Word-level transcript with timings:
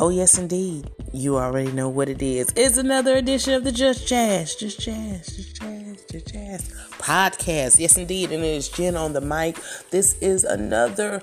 Oh, 0.00 0.10
yes, 0.10 0.38
indeed. 0.38 0.88
You 1.12 1.38
already 1.38 1.72
know 1.72 1.88
what 1.88 2.08
it 2.08 2.22
is. 2.22 2.52
It's 2.54 2.76
another 2.76 3.16
edition 3.16 3.54
of 3.54 3.64
the 3.64 3.72
Just 3.72 4.06
Jazz, 4.06 4.54
Just 4.54 4.78
Jazz, 4.78 5.26
Just 5.26 5.60
Jazz, 5.60 6.04
Just 6.08 6.32
Jazz 6.32 6.68
podcast. 6.92 7.80
Yes, 7.80 7.96
indeed. 7.96 8.30
And 8.30 8.44
it 8.44 8.46
is 8.46 8.68
Jen 8.68 8.96
on 8.96 9.12
the 9.12 9.20
mic. 9.20 9.58
This 9.90 10.14
is 10.20 10.44
another 10.44 11.20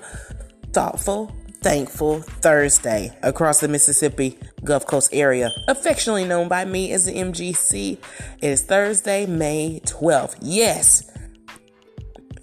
thoughtful, 0.74 1.34
thankful 1.62 2.20
Thursday 2.20 3.16
across 3.22 3.60
the 3.60 3.68
Mississippi 3.68 4.38
Gulf 4.62 4.86
Coast 4.86 5.08
area, 5.14 5.52
affectionately 5.68 6.26
known 6.26 6.48
by 6.48 6.66
me 6.66 6.92
as 6.92 7.06
the 7.06 7.12
MGC. 7.12 7.96
It 8.42 8.46
is 8.46 8.60
Thursday, 8.60 9.24
May 9.24 9.80
12th. 9.86 10.36
Yes, 10.42 11.10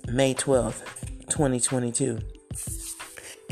May 0.07 0.33
12th, 0.33 0.81
2022. 1.29 2.17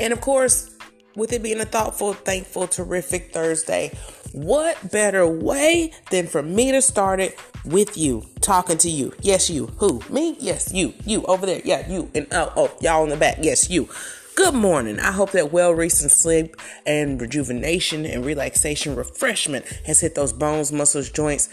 And 0.00 0.12
of 0.12 0.20
course, 0.20 0.71
with 1.14 1.32
it 1.32 1.42
being 1.42 1.60
a 1.60 1.64
thoughtful, 1.64 2.12
thankful, 2.12 2.66
terrific 2.66 3.32
Thursday, 3.32 3.92
what 4.32 4.90
better 4.90 5.26
way 5.26 5.92
than 6.10 6.26
for 6.26 6.42
me 6.42 6.72
to 6.72 6.80
start 6.80 7.20
it 7.20 7.38
with 7.64 7.96
you, 7.96 8.24
talking 8.40 8.78
to 8.78 8.88
you? 8.88 9.12
Yes, 9.20 9.50
you. 9.50 9.66
Who? 9.78 10.02
Me? 10.08 10.36
Yes, 10.40 10.72
you. 10.72 10.94
You 11.04 11.22
over 11.24 11.46
there. 11.46 11.60
Yeah, 11.64 11.88
you. 11.88 12.10
And 12.14 12.26
oh, 12.32 12.52
oh, 12.56 12.76
y'all 12.80 13.04
in 13.04 13.10
the 13.10 13.16
back. 13.16 13.38
Yes, 13.40 13.68
you. 13.68 13.88
Good 14.34 14.54
morning. 14.54 14.98
I 14.98 15.12
hope 15.12 15.32
that 15.32 15.52
well 15.52 15.72
recent 15.72 16.10
sleep 16.10 16.56
and 16.86 17.20
rejuvenation 17.20 18.06
and 18.06 18.24
relaxation 18.24 18.96
refreshment 18.96 19.66
has 19.84 20.00
hit 20.00 20.14
those 20.14 20.32
bones, 20.32 20.72
muscles, 20.72 21.10
joints, 21.10 21.50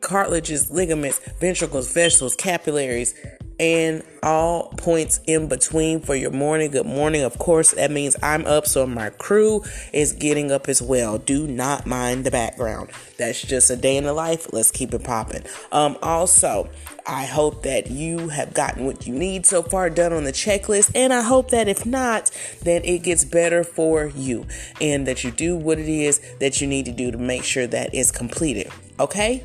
cartilages, 0.00 0.68
ligaments, 0.68 1.20
ventricles, 1.40 1.92
vessels, 1.92 2.34
capillaries, 2.34 3.14
and 3.58 4.02
all 4.22 4.68
points 4.76 5.20
in 5.26 5.48
between 5.48 6.00
for 6.00 6.14
your 6.14 6.30
morning. 6.30 6.70
Good 6.70 6.86
morning. 6.86 7.22
Of 7.22 7.38
course, 7.38 7.72
that 7.72 7.90
means 7.90 8.16
I'm 8.22 8.44
up, 8.46 8.66
so 8.66 8.86
my 8.86 9.10
crew 9.10 9.62
is 9.92 10.12
getting 10.12 10.50
up 10.52 10.68
as 10.68 10.82
well. 10.82 11.18
Do 11.18 11.46
not 11.46 11.86
mind 11.86 12.24
the 12.24 12.30
background. 12.30 12.90
That's 13.18 13.40
just 13.40 13.70
a 13.70 13.76
day 13.76 13.96
in 13.96 14.04
the 14.04 14.12
life. 14.12 14.52
Let's 14.52 14.70
keep 14.70 14.92
it 14.92 15.04
popping. 15.04 15.42
Um, 15.72 15.96
also, 16.02 16.68
I 17.06 17.24
hope 17.24 17.62
that 17.62 17.90
you 17.90 18.28
have 18.28 18.52
gotten 18.52 18.84
what 18.84 19.06
you 19.06 19.14
need 19.14 19.46
so 19.46 19.62
far 19.62 19.88
done 19.88 20.12
on 20.12 20.24
the 20.24 20.32
checklist, 20.32 20.90
and 20.94 21.12
I 21.12 21.22
hope 21.22 21.50
that 21.50 21.68
if 21.68 21.86
not, 21.86 22.30
then 22.62 22.82
it 22.84 23.04
gets 23.04 23.24
better 23.24 23.64
for 23.64 24.06
you 24.06 24.46
and 24.80 25.06
that 25.06 25.24
you 25.24 25.30
do 25.30 25.56
what 25.56 25.78
it 25.78 25.88
is 25.88 26.20
that 26.40 26.60
you 26.60 26.66
need 26.66 26.84
to 26.86 26.92
do 26.92 27.10
to 27.10 27.18
make 27.18 27.44
sure 27.44 27.66
that 27.66 27.94
it's 27.94 28.10
completed. 28.10 28.70
Okay? 28.98 29.44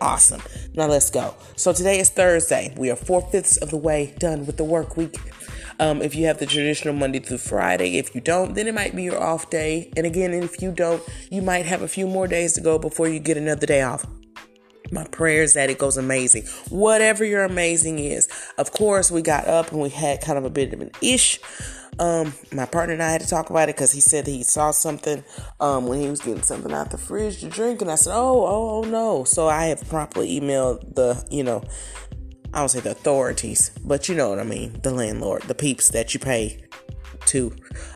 Awesome. 0.00 0.42
Now 0.74 0.86
let's 0.86 1.10
go. 1.10 1.34
So 1.56 1.72
today 1.72 2.00
is 2.00 2.10
Thursday. 2.10 2.74
We 2.76 2.90
are 2.90 2.96
four 2.96 3.22
fifths 3.22 3.56
of 3.56 3.70
the 3.70 3.76
way 3.76 4.14
done 4.18 4.46
with 4.46 4.56
the 4.56 4.64
work 4.64 4.96
week. 4.96 5.18
Um, 5.80 6.02
if 6.02 6.14
you 6.14 6.26
have 6.26 6.38
the 6.38 6.46
traditional 6.46 6.94
Monday 6.94 7.18
through 7.18 7.38
Friday, 7.38 7.98
if 7.98 8.14
you 8.14 8.20
don't, 8.20 8.54
then 8.54 8.68
it 8.68 8.74
might 8.74 8.94
be 8.94 9.02
your 9.02 9.20
off 9.20 9.50
day. 9.50 9.90
And 9.96 10.06
again, 10.06 10.32
if 10.32 10.62
you 10.62 10.70
don't, 10.70 11.02
you 11.30 11.42
might 11.42 11.66
have 11.66 11.82
a 11.82 11.88
few 11.88 12.06
more 12.06 12.28
days 12.28 12.52
to 12.54 12.60
go 12.60 12.78
before 12.78 13.08
you 13.08 13.18
get 13.18 13.36
another 13.36 13.66
day 13.66 13.82
off. 13.82 14.06
My 14.90 15.04
prayer 15.04 15.42
is 15.42 15.54
that 15.54 15.70
it 15.70 15.78
goes 15.78 15.96
amazing. 15.96 16.44
Whatever 16.68 17.24
your 17.24 17.44
amazing 17.44 17.98
is. 17.98 18.28
Of 18.58 18.72
course, 18.72 19.10
we 19.10 19.22
got 19.22 19.46
up 19.46 19.72
and 19.72 19.80
we 19.80 19.88
had 19.88 20.20
kind 20.20 20.38
of 20.38 20.44
a 20.44 20.50
bit 20.50 20.72
of 20.72 20.80
an 20.80 20.90
ish 21.00 21.40
um, 21.98 22.34
my 22.52 22.66
partner 22.66 22.94
and 22.94 23.02
I 23.02 23.10
had 23.10 23.20
to 23.20 23.28
talk 23.28 23.50
about 23.50 23.68
it 23.68 23.76
because 23.76 23.92
he 23.92 24.00
said 24.00 24.26
he 24.26 24.42
saw 24.42 24.70
something 24.70 25.22
um, 25.60 25.86
when 25.86 26.00
he 26.00 26.08
was 26.08 26.20
getting 26.20 26.42
something 26.42 26.72
out 26.72 26.90
the 26.90 26.98
fridge 26.98 27.40
to 27.40 27.48
drink, 27.48 27.82
and 27.82 27.90
I 27.90 27.94
said, 27.94 28.14
"Oh, 28.14 28.44
oh, 28.44 28.70
oh 28.70 28.88
no!" 28.88 29.24
So 29.24 29.48
I 29.48 29.66
have 29.66 29.86
promptly 29.88 30.40
emailed 30.40 30.94
the, 30.94 31.24
you 31.30 31.44
know, 31.44 31.62
I 32.52 32.58
don't 32.58 32.68
say 32.68 32.80
the 32.80 32.92
authorities, 32.92 33.70
but 33.84 34.08
you 34.08 34.14
know 34.14 34.30
what 34.30 34.40
I 34.40 34.44
mean, 34.44 34.80
the 34.82 34.90
landlord, 34.90 35.42
the 35.42 35.54
peeps 35.54 35.88
that 35.88 36.14
you 36.14 36.20
pay 36.20 36.64
to. 37.26 37.52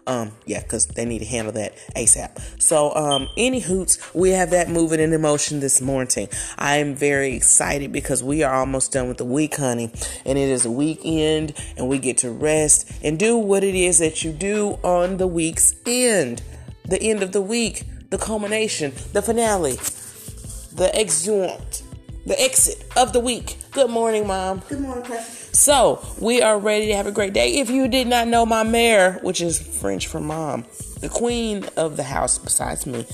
Um, 0.06 0.32
yeah, 0.46 0.60
because 0.60 0.86
they 0.86 1.04
need 1.04 1.20
to 1.20 1.26
handle 1.26 1.52
that 1.54 1.76
ASAP. 1.94 2.62
So, 2.62 2.94
um, 2.94 3.28
any 3.36 3.60
hoots, 3.60 4.14
we 4.14 4.30
have 4.30 4.50
that 4.50 4.68
moving 4.68 5.00
in 5.00 5.10
motion 5.20 5.60
this 5.60 5.80
morning. 5.80 6.28
I 6.56 6.76
am 6.76 6.94
very 6.94 7.34
excited 7.34 7.92
because 7.92 8.22
we 8.22 8.42
are 8.42 8.54
almost 8.54 8.92
done 8.92 9.08
with 9.08 9.18
the 9.18 9.24
week, 9.24 9.56
honey, 9.56 9.92
and 10.24 10.38
it 10.38 10.48
is 10.48 10.64
a 10.64 10.70
weekend, 10.70 11.54
and 11.76 11.88
we 11.88 11.98
get 11.98 12.18
to 12.18 12.30
rest 12.30 12.90
and 13.02 13.18
do 13.18 13.36
what 13.36 13.64
it 13.64 13.74
is 13.74 13.98
that 13.98 14.24
you 14.24 14.32
do 14.32 14.78
on 14.82 15.16
the 15.16 15.26
week's 15.26 15.74
end, 15.86 16.42
the 16.84 17.02
end 17.02 17.22
of 17.22 17.32
the 17.32 17.42
week, 17.42 17.84
the 18.10 18.18
culmination, 18.18 18.92
the 19.12 19.22
finale, 19.22 19.76
the 20.74 20.90
exeunt, 20.94 21.82
the 22.26 22.40
exit 22.40 22.84
of 22.96 23.12
the 23.12 23.20
week. 23.20 23.56
Good 23.72 23.90
morning, 23.90 24.26
Mom. 24.26 24.62
Good 24.68 24.80
morning, 24.80 25.04
Pastor. 25.04 25.37
So 25.58 26.06
we 26.20 26.40
are 26.40 26.56
ready 26.56 26.86
to 26.86 26.94
have 26.94 27.08
a 27.08 27.10
great 27.10 27.32
day. 27.32 27.58
If 27.58 27.68
you 27.68 27.88
did 27.88 28.06
not 28.06 28.28
know 28.28 28.46
my 28.46 28.62
mare, 28.62 29.14
which 29.24 29.40
is 29.40 29.60
French 29.60 30.06
for 30.06 30.20
mom, 30.20 30.64
the 31.00 31.08
queen 31.08 31.64
of 31.76 31.96
the 31.96 32.04
house 32.04 32.38
besides 32.38 32.86
me, 32.86 33.04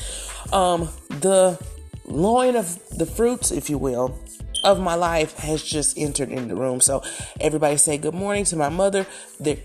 um, 0.53 0.91
the 1.09 1.59
loin 2.05 2.55
of 2.55 2.87
the 2.91 3.07
fruits, 3.07 3.51
if 3.51 3.71
you 3.71 3.79
will, 3.79 4.19
of 4.63 4.79
my 4.79 4.95
life 4.95 5.39
has 5.39 5.63
just 5.63 5.97
entered 5.97 6.29
in 6.29 6.49
the 6.49 6.55
room. 6.55 6.83
So 6.83 7.03
everybody 7.41 7.79
say 7.79 7.97
good 7.97 8.15
morning 8.15 8.45
to 8.45 8.57
my 8.57 8.69
mother. 8.69 9.07
They're 9.41 9.57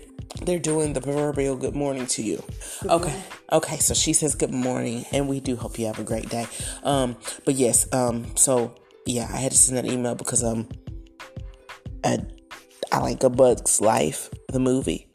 they're 0.46 0.58
doing 0.58 0.94
the 0.94 1.02
proverbial 1.02 1.56
good 1.56 1.76
morning 1.76 2.06
to 2.06 2.22
you. 2.22 2.42
Good 2.80 2.92
okay. 2.92 3.10
Morning. 3.10 3.24
Okay, 3.52 3.76
so 3.76 3.92
she 3.92 4.14
says 4.14 4.34
good 4.34 4.54
morning 4.54 5.04
and 5.12 5.28
we 5.28 5.40
do 5.40 5.54
hope 5.54 5.78
you 5.78 5.84
have 5.84 5.98
a 5.98 6.04
great 6.04 6.30
day. 6.30 6.46
Um, 6.82 7.18
but 7.44 7.56
yes, 7.56 7.92
um, 7.92 8.34
so 8.36 8.74
yeah, 9.04 9.28
I 9.30 9.36
had 9.36 9.52
to 9.52 9.58
send 9.58 9.76
that 9.76 9.84
email 9.84 10.14
because 10.14 10.42
um 10.42 10.66
I 12.02 12.20
I 12.92 12.98
like 12.98 13.22
A 13.22 13.30
Bug's 13.30 13.80
Life, 13.80 14.30
the 14.48 14.58
movie, 14.58 15.06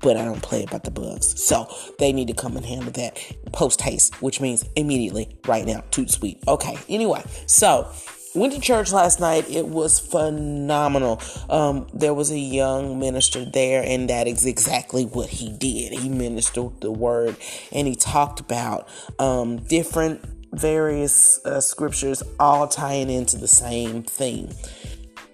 but 0.00 0.16
I 0.16 0.24
don't 0.24 0.42
play 0.42 0.64
about 0.64 0.84
the 0.84 0.90
bugs. 0.90 1.42
So 1.42 1.68
they 1.98 2.12
need 2.12 2.28
to 2.28 2.34
come 2.34 2.56
and 2.56 2.64
handle 2.64 2.92
that 2.92 3.18
post 3.52 3.80
haste, 3.80 4.20
which 4.22 4.40
means 4.40 4.64
immediately, 4.76 5.38
right 5.46 5.66
now. 5.66 5.82
Toot 5.90 6.10
sweet. 6.10 6.42
Okay, 6.46 6.76
anyway, 6.88 7.22
so 7.46 7.90
went 8.34 8.52
to 8.52 8.60
church 8.60 8.92
last 8.92 9.20
night. 9.20 9.48
It 9.50 9.68
was 9.68 9.98
phenomenal. 9.98 11.20
Um, 11.50 11.88
there 11.92 12.14
was 12.14 12.30
a 12.30 12.38
young 12.38 12.98
minister 12.98 13.44
there, 13.44 13.82
and 13.86 14.08
that 14.08 14.26
is 14.26 14.46
exactly 14.46 15.04
what 15.04 15.28
he 15.28 15.50
did. 15.50 15.92
He 15.92 16.08
ministered 16.08 16.80
the 16.80 16.90
word 16.90 17.36
and 17.70 17.86
he 17.86 17.94
talked 17.94 18.40
about 18.40 18.88
um, 19.18 19.56
different 19.56 20.24
various 20.52 21.44
uh, 21.46 21.60
scriptures 21.60 22.22
all 22.38 22.68
tying 22.68 23.10
into 23.10 23.36
the 23.36 23.48
same 23.48 24.02
theme. 24.02 24.50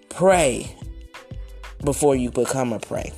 Pray 0.09 0.75
before 1.85 2.17
you 2.17 2.31
become 2.31 2.73
a 2.73 2.79
prey. 2.79 3.13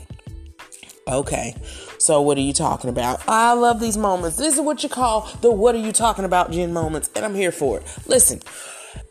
Okay, 1.09 1.56
so 1.98 2.21
what 2.21 2.38
are 2.38 2.43
you 2.43 2.53
talking 2.53 2.88
about? 2.88 3.21
I 3.26 3.53
love 3.54 3.81
these 3.81 3.97
moments. 3.97 4.37
This 4.37 4.54
is 4.54 4.60
what 4.60 4.82
you 4.82 4.88
call 4.88 5.28
the 5.41 5.50
what 5.50 5.75
are 5.75 5.78
you 5.78 5.93
talking 5.93 6.25
about, 6.25 6.53
Jen 6.53 6.72
moments, 6.72 7.10
and 7.16 7.25
I'm 7.25 7.34
here 7.34 7.50
for 7.50 7.78
it. 7.78 7.98
Listen, 8.06 8.41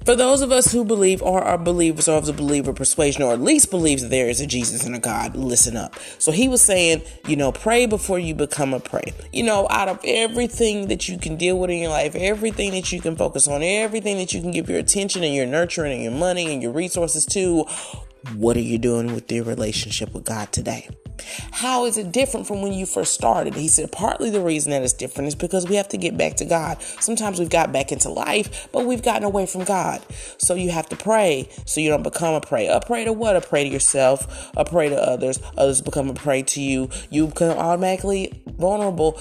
for 0.06 0.16
those 0.16 0.42
of 0.42 0.52
us 0.52 0.72
who 0.72 0.86
believe 0.86 1.22
or 1.22 1.42
are 1.42 1.58
believers 1.58 2.08
or 2.08 2.18
of 2.18 2.26
the 2.26 2.34
believer 2.34 2.74
persuasion 2.74 3.22
or 3.22 3.34
at 3.34 3.42
least 3.42 3.70
believes 3.70 4.02
that 4.02 4.08
there 4.08 4.30
is 4.30 4.40
a 4.40 4.48
Jesus 4.48 4.86
and 4.86 4.96
a 4.96 5.00
God, 5.00 5.36
listen 5.36 5.76
up. 5.76 5.94
So 6.20 6.32
he 6.32 6.48
was 6.48 6.62
saying, 6.62 7.04
you 7.28 7.36
know, 7.36 7.52
pray 7.52 7.86
before 7.86 8.18
you 8.18 8.34
become 8.34 8.74
a 8.74 8.80
prey. 8.80 9.14
You 9.34 9.44
know, 9.44 9.68
out 9.70 9.90
of 9.90 10.00
everything 10.06 10.88
that 10.88 11.10
you 11.10 11.18
can 11.18 11.36
deal 11.36 11.60
with 11.60 11.70
in 11.70 11.80
your 11.80 11.90
life, 11.90 12.16
everything 12.16 12.72
that 12.72 12.92
you 12.92 13.02
can 13.02 13.18
focus 13.18 13.48
on, 13.48 13.62
everything 13.62 14.18
that 14.18 14.34
you 14.34 14.42
can 14.42 14.52
give 14.52 14.70
your 14.70 14.80
attention 14.80 15.24
and 15.24 15.36
your 15.36 15.46
nurturing 15.46 15.94
and 15.94 16.04
your 16.04 16.12
money 16.14 16.52
and 16.52 16.64
your 16.64 16.72
resources 16.72 17.26
to, 17.28 17.66
what 18.36 18.58
are 18.58 18.62
you 18.62 18.78
doing 18.78 19.14
with 19.14 19.32
your 19.32 19.44
relationship 19.44 20.14
with 20.14 20.26
God 20.26 20.52
today? 20.52 20.90
How 21.52 21.86
is 21.86 21.98
it 21.98 22.12
different 22.12 22.48
from 22.48 22.62
when 22.62 22.74
you 22.74 22.86
first 22.86 23.14
started? 23.14 23.54
He 23.54 23.68
said, 23.68 23.92
partly 23.92 24.30
the 24.30 24.42
reason 24.42 24.72
that 24.72 24.84
it's 24.84 24.94
different 24.94 25.28
is 25.28 25.36
because 25.36 25.68
we 25.68 25.76
have 25.76 25.90
to 25.90 25.98
get 25.98 26.18
back 26.18 26.36
to 26.38 26.46
God. 26.46 26.82
Sometimes 26.82 27.40
we've 27.40 27.50
got 27.50 27.72
back 27.72 27.92
into 27.92 28.10
life, 28.10 28.70
but 28.72 28.86
we've 28.86 29.04
gotten 29.04 29.24
away 29.24 29.46
from 29.46 29.64
God. 29.64 30.02
So 30.38 30.54
you 30.54 30.72
have 30.72 30.88
to 30.90 30.96
pray 30.96 31.50
so 31.66 31.82
you 31.82 31.90
don't 31.90 32.04
become 32.04 32.34
a 32.34 32.42
prey. 32.42 32.68
A 32.68 32.80
prey 32.80 33.06
to 33.06 33.14
what? 33.14 33.36
A 33.36 33.42
prey 33.42 33.64
to 33.64 33.70
yourself, 33.70 34.52
a 34.56 34.66
prey 34.66 34.90
to 34.90 34.96
others. 34.96 35.40
Others 35.58 35.82
become 35.82 36.10
a 36.10 36.14
prey 36.14 36.44
to 36.44 36.62
you. 36.62 36.90
You 37.10 37.28
become 37.28 37.58
automatically 37.58 38.42
vulnerable 38.46 39.20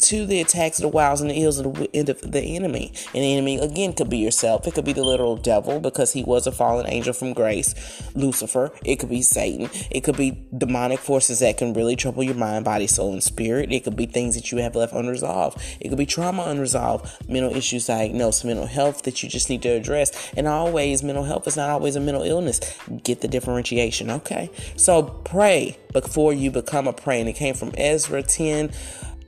to 0.00 0.26
the 0.26 0.40
attacks 0.40 0.78
of 0.78 0.82
the 0.82 0.88
wiles 0.88 1.20
and 1.20 1.30
the 1.30 1.42
ills 1.42 1.58
of 1.58 1.74
the, 1.74 2.00
of 2.00 2.32
the 2.32 2.56
enemy. 2.56 2.92
And 3.14 3.22
the 3.22 3.32
enemy, 3.32 3.58
again, 3.58 3.92
could 3.92 4.10
be 4.10 4.18
yourself. 4.18 4.66
It 4.66 4.74
could 4.74 4.84
be 4.84 4.92
the 4.92 5.04
literal 5.04 5.36
devil 5.36 5.80
because 5.80 6.12
he 6.12 6.24
was 6.24 6.46
a 6.46 6.52
fallen 6.52 6.86
angel 6.86 7.12
from 7.12 7.32
grace, 7.32 7.74
Lucifer. 8.14 8.72
It 8.84 8.96
could 8.96 9.10
be 9.10 9.22
Satan. 9.22 9.68
It 9.90 10.02
could 10.02 10.16
be 10.16 10.46
demonic 10.56 11.00
forces 11.00 11.40
that 11.40 11.58
can 11.58 11.74
really 11.74 11.96
trouble 11.96 12.22
your 12.22 12.34
mind, 12.34 12.64
body, 12.64 12.86
soul, 12.86 13.12
and 13.12 13.22
spirit. 13.22 13.72
It 13.72 13.84
could 13.84 13.96
be 13.96 14.06
things 14.06 14.34
that 14.34 14.50
you 14.50 14.58
have 14.58 14.74
left 14.74 14.92
unresolved. 14.92 15.58
It 15.80 15.88
could 15.88 15.98
be 15.98 16.06
trauma 16.06 16.44
unresolved, 16.44 17.28
mental 17.28 17.54
issues 17.54 17.86
diagnosed, 17.86 18.44
mental 18.44 18.66
health 18.66 19.02
that 19.02 19.22
you 19.22 19.28
just 19.28 19.50
need 19.50 19.62
to 19.62 19.70
address. 19.70 20.32
And 20.36 20.46
always, 20.46 21.02
mental 21.02 21.24
health 21.24 21.46
is 21.46 21.56
not 21.56 21.70
always 21.70 21.96
a 21.96 22.00
mental 22.00 22.22
illness. 22.22 22.60
Get 23.04 23.20
the 23.20 23.28
differentiation, 23.28 24.10
okay? 24.10 24.50
So 24.76 25.02
pray 25.02 25.78
before 25.92 26.32
you 26.32 26.50
become 26.50 26.86
a 26.86 26.92
prey. 26.92 27.20
And 27.20 27.28
it 27.28 27.34
came 27.34 27.54
from 27.54 27.72
Ezra 27.76 28.22
10 28.22 28.70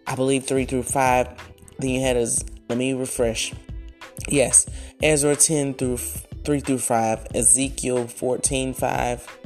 I 0.06 0.14
believe 0.14 0.44
three 0.44 0.64
through 0.64 0.84
five. 0.84 1.28
Then 1.78 1.90
you 1.90 2.00
had 2.00 2.16
as 2.16 2.44
let 2.68 2.78
me 2.78 2.94
refresh. 2.94 3.52
Yes, 4.28 4.66
Ezra 5.02 5.36
10 5.36 5.74
through 5.74 5.98
3 6.44 6.60
through 6.60 6.78
5, 6.78 7.26
Ezekiel 7.34 8.06
14 8.06 8.74
5. 8.74 9.38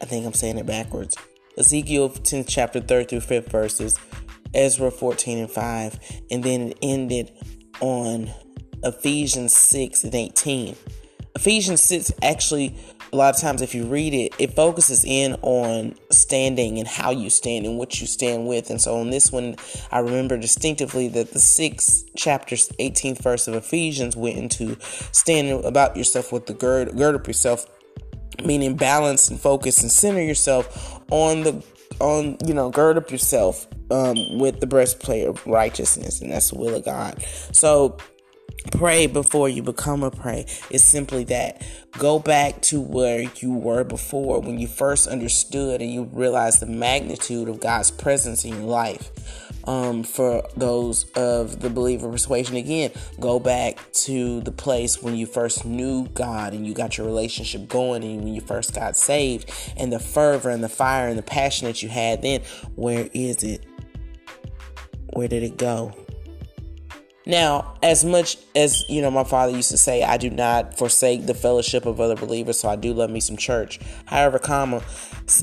I 0.00 0.04
think 0.04 0.26
I'm 0.26 0.32
saying 0.32 0.58
it 0.58 0.66
backwards. 0.66 1.16
Ezekiel 1.56 2.10
10 2.10 2.44
chapter 2.44 2.80
3rd 2.80 3.08
through 3.08 3.20
5th 3.20 3.50
verses, 3.50 3.98
Ezra 4.54 4.90
14 4.90 5.38
and 5.38 5.50
5, 5.50 5.98
and 6.30 6.44
then 6.44 6.68
it 6.68 6.78
ended 6.82 7.32
on 7.80 8.30
Ephesians 8.84 9.56
6 9.56 10.04
and 10.04 10.14
18. 10.14 10.76
Ephesians 11.34 11.82
6 11.82 12.12
actually 12.22 12.76
a 13.12 13.16
lot 13.16 13.34
of 13.34 13.40
times 13.40 13.62
if 13.62 13.74
you 13.74 13.84
read 13.86 14.14
it 14.14 14.34
it 14.38 14.54
focuses 14.54 15.04
in 15.04 15.34
on 15.42 15.94
standing 16.10 16.78
and 16.78 16.86
how 16.86 17.10
you 17.10 17.30
stand 17.30 17.66
and 17.66 17.78
what 17.78 18.00
you 18.00 18.06
stand 18.06 18.46
with. 18.46 18.70
And 18.70 18.80
so 18.80 18.98
on 18.98 19.10
this 19.10 19.32
one 19.32 19.56
i 19.90 19.98
remember 19.98 20.36
distinctively 20.36 21.08
that 21.08 21.32
the 21.32 21.38
sixth 21.38 22.04
chapter 22.16 22.56
18th 22.56 23.22
verse 23.22 23.48
of 23.48 23.54
ephesians 23.54 24.16
went 24.16 24.36
into 24.36 24.76
standing 25.12 25.64
about 25.64 25.96
yourself 25.96 26.32
with 26.32 26.46
the 26.46 26.54
gird 26.54 26.96
gird 26.96 27.14
up 27.14 27.26
yourself 27.26 27.66
meaning 28.44 28.76
balance 28.76 29.28
and 29.28 29.40
focus 29.40 29.82
and 29.82 29.90
center 29.90 30.22
yourself 30.22 31.00
on 31.10 31.42
the 31.42 31.64
on 32.00 32.36
you 32.46 32.54
know 32.54 32.70
gird 32.70 32.96
up 32.96 33.10
yourself 33.10 33.66
um, 33.90 34.38
with 34.38 34.60
the 34.60 34.66
breastplate 34.66 35.26
of 35.26 35.46
righteousness. 35.46 36.20
And 36.20 36.30
that's 36.30 36.50
the 36.50 36.58
will 36.58 36.74
of 36.74 36.84
god. 36.84 37.22
So 37.52 37.96
pray 38.72 39.06
before 39.06 39.48
you 39.48 39.62
become 39.62 40.02
a 40.02 40.10
prey. 40.10 40.46
Is 40.70 40.84
simply 40.84 41.24
that. 41.24 41.66
Go 41.98 42.18
back 42.18 42.60
to 42.62 42.80
where 42.80 43.22
you 43.36 43.52
were 43.52 43.84
before 43.84 44.40
when 44.40 44.58
you 44.58 44.68
first 44.68 45.08
understood 45.08 45.80
and 45.80 45.92
you 45.92 46.04
realized 46.04 46.60
the 46.60 46.66
magnitude 46.66 47.48
of 47.48 47.60
god's 47.60 47.90
presence 47.90 48.44
in 48.44 48.54
your 48.54 48.62
life. 48.62 49.10
Um, 49.64 50.02
for 50.02 50.44
those 50.56 51.10
of 51.10 51.60
the 51.60 51.68
believer 51.68 52.08
persuasion 52.10 52.56
again 52.56 52.90
go 53.20 53.38
back 53.38 53.76
to 54.04 54.40
the 54.40 54.52
place 54.52 55.02
when 55.02 55.14
you 55.14 55.26
first 55.26 55.66
knew 55.66 56.08
god 56.14 56.54
and 56.54 56.66
you 56.66 56.72
got 56.72 56.96
your 56.96 57.06
relationship 57.06 57.68
going 57.68 58.02
and 58.02 58.24
when 58.24 58.32
you 58.32 58.40
first 58.40 58.74
got 58.74 58.96
saved 58.96 59.52
and 59.76 59.92
the 59.92 59.98
fervor 59.98 60.48
and 60.48 60.64
the 60.64 60.70
fire 60.70 61.08
and 61.08 61.18
the 61.18 61.22
passion 61.22 61.66
that 61.66 61.82
you 61.82 61.90
had 61.90 62.22
then 62.22 62.40
where 62.76 63.10
is 63.12 63.42
it? 63.42 63.66
Where 65.12 65.28
did 65.28 65.42
it 65.42 65.58
go 65.58 65.92
now, 67.28 67.74
as 67.82 68.06
much 68.06 68.38
as 68.56 68.88
you 68.88 69.02
know, 69.02 69.10
my 69.10 69.22
father 69.22 69.52
used 69.52 69.70
to 69.70 69.76
say, 69.76 70.02
I 70.02 70.16
do 70.16 70.30
not 70.30 70.78
forsake 70.78 71.26
the 71.26 71.34
fellowship 71.34 71.84
of 71.84 72.00
other 72.00 72.16
believers, 72.16 72.58
so 72.58 72.70
I 72.70 72.76
do 72.76 72.94
love 72.94 73.10
me 73.10 73.20
some 73.20 73.36
church. 73.36 73.78
However, 74.06 74.38
comma, 74.38 74.82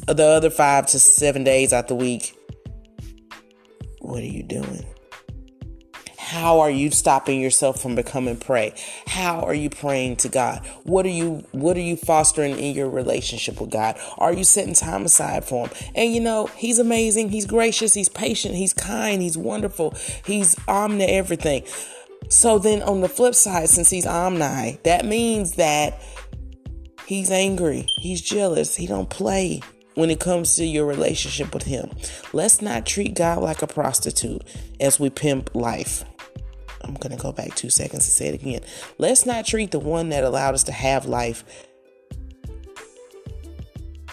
the 0.08 0.26
other 0.26 0.50
five 0.50 0.88
to 0.88 1.00
seven 1.00 1.44
days 1.44 1.72
out 1.72 1.88
the 1.88 1.96
week, 1.96 2.36
what 4.02 4.24
are 4.24 4.26
you 4.26 4.42
doing? 4.42 4.84
How 6.36 6.60
are 6.60 6.70
you 6.70 6.92
stopping 6.92 7.40
yourself 7.40 7.82
from 7.82 7.96
becoming 7.96 8.36
prey? 8.36 8.74
How 9.08 9.40
are 9.40 9.54
you 9.54 9.70
praying 9.70 10.18
to 10.18 10.28
God? 10.28 10.66
What 10.84 11.06
are 11.06 11.10
you 11.10 11.46
what 11.54 11.78
are 11.78 11.82
you 11.82 11.96
fostering 11.96 12.60
in 12.60 12.76
your 12.76 12.90
relationship 12.90 13.62
with 13.62 13.70
God? 13.70 13.98
Are 14.18 14.34
you 14.34 14.44
setting 14.44 14.74
time 14.74 15.06
aside 15.06 15.46
for 15.46 15.70
him? 15.70 15.78
And 15.96 16.14
you 16.14 16.20
know, 16.20 16.48
he's 16.48 16.78
amazing, 16.78 17.30
he's 17.30 17.46
gracious, 17.46 17.94
he's 17.94 18.10
patient, 18.10 18.54
he's 18.54 18.74
kind, 18.74 19.22
he's 19.22 19.38
wonderful, 19.38 19.96
he's 20.26 20.58
omni 20.68 21.06
everything. 21.06 21.64
So 22.28 22.60
then 22.60 22.82
on 22.84 23.00
the 23.00 23.08
flip 23.08 23.34
side, 23.34 23.70
since 23.70 23.90
he's 23.90 24.06
omni, 24.06 24.78
that 24.84 25.06
means 25.06 25.54
that 25.54 26.02
he's 27.06 27.32
angry, 27.32 27.88
he's 27.96 28.20
jealous, 28.20 28.76
he 28.76 28.88
don't 28.88 29.10
play 29.10 29.62
when 29.94 30.10
it 30.10 30.20
comes 30.20 30.58
to 30.58 30.66
your 30.66 30.86
relationship 30.86 31.54
with 31.54 31.64
him. 31.64 31.92
Let's 32.34 32.62
not 32.62 32.86
treat 32.86 33.14
God 33.14 33.42
like 33.42 33.62
a 33.62 33.68
prostitute 33.68 34.44
as 34.82 35.00
we 35.00 35.10
pimp 35.10 35.56
life. 35.56 36.04
I'm 36.86 36.94
going 36.96 37.16
to 37.16 37.22
go 37.22 37.32
back 37.32 37.56
two 37.56 37.70
seconds 37.70 38.06
and 38.06 38.14
say 38.14 38.28
it 38.28 38.36
again. 38.36 38.62
Let's 38.98 39.26
not 39.26 39.46
treat 39.46 39.72
the 39.72 39.80
one 39.80 40.10
that 40.10 40.24
allowed 40.24 40.54
us 40.54 40.64
to 40.66 40.72
have 40.72 41.06
life 41.06 41.44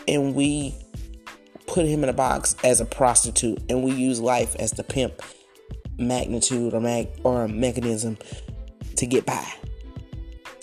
and 0.08 0.34
we 0.34 0.74
put 1.66 1.86
him 1.86 2.02
in 2.02 2.08
a 2.08 2.14
box 2.14 2.56
as 2.64 2.80
a 2.80 2.84
prostitute 2.84 3.62
and 3.68 3.82
we 3.82 3.92
use 3.92 4.20
life 4.20 4.56
as 4.56 4.72
the 4.72 4.84
pimp 4.84 5.22
magnitude 5.98 6.74
or 6.74 6.80
mag 6.80 7.08
or 7.24 7.44
a 7.44 7.48
mechanism 7.48 8.18
to 8.96 9.06
get 9.06 9.24
by 9.24 9.46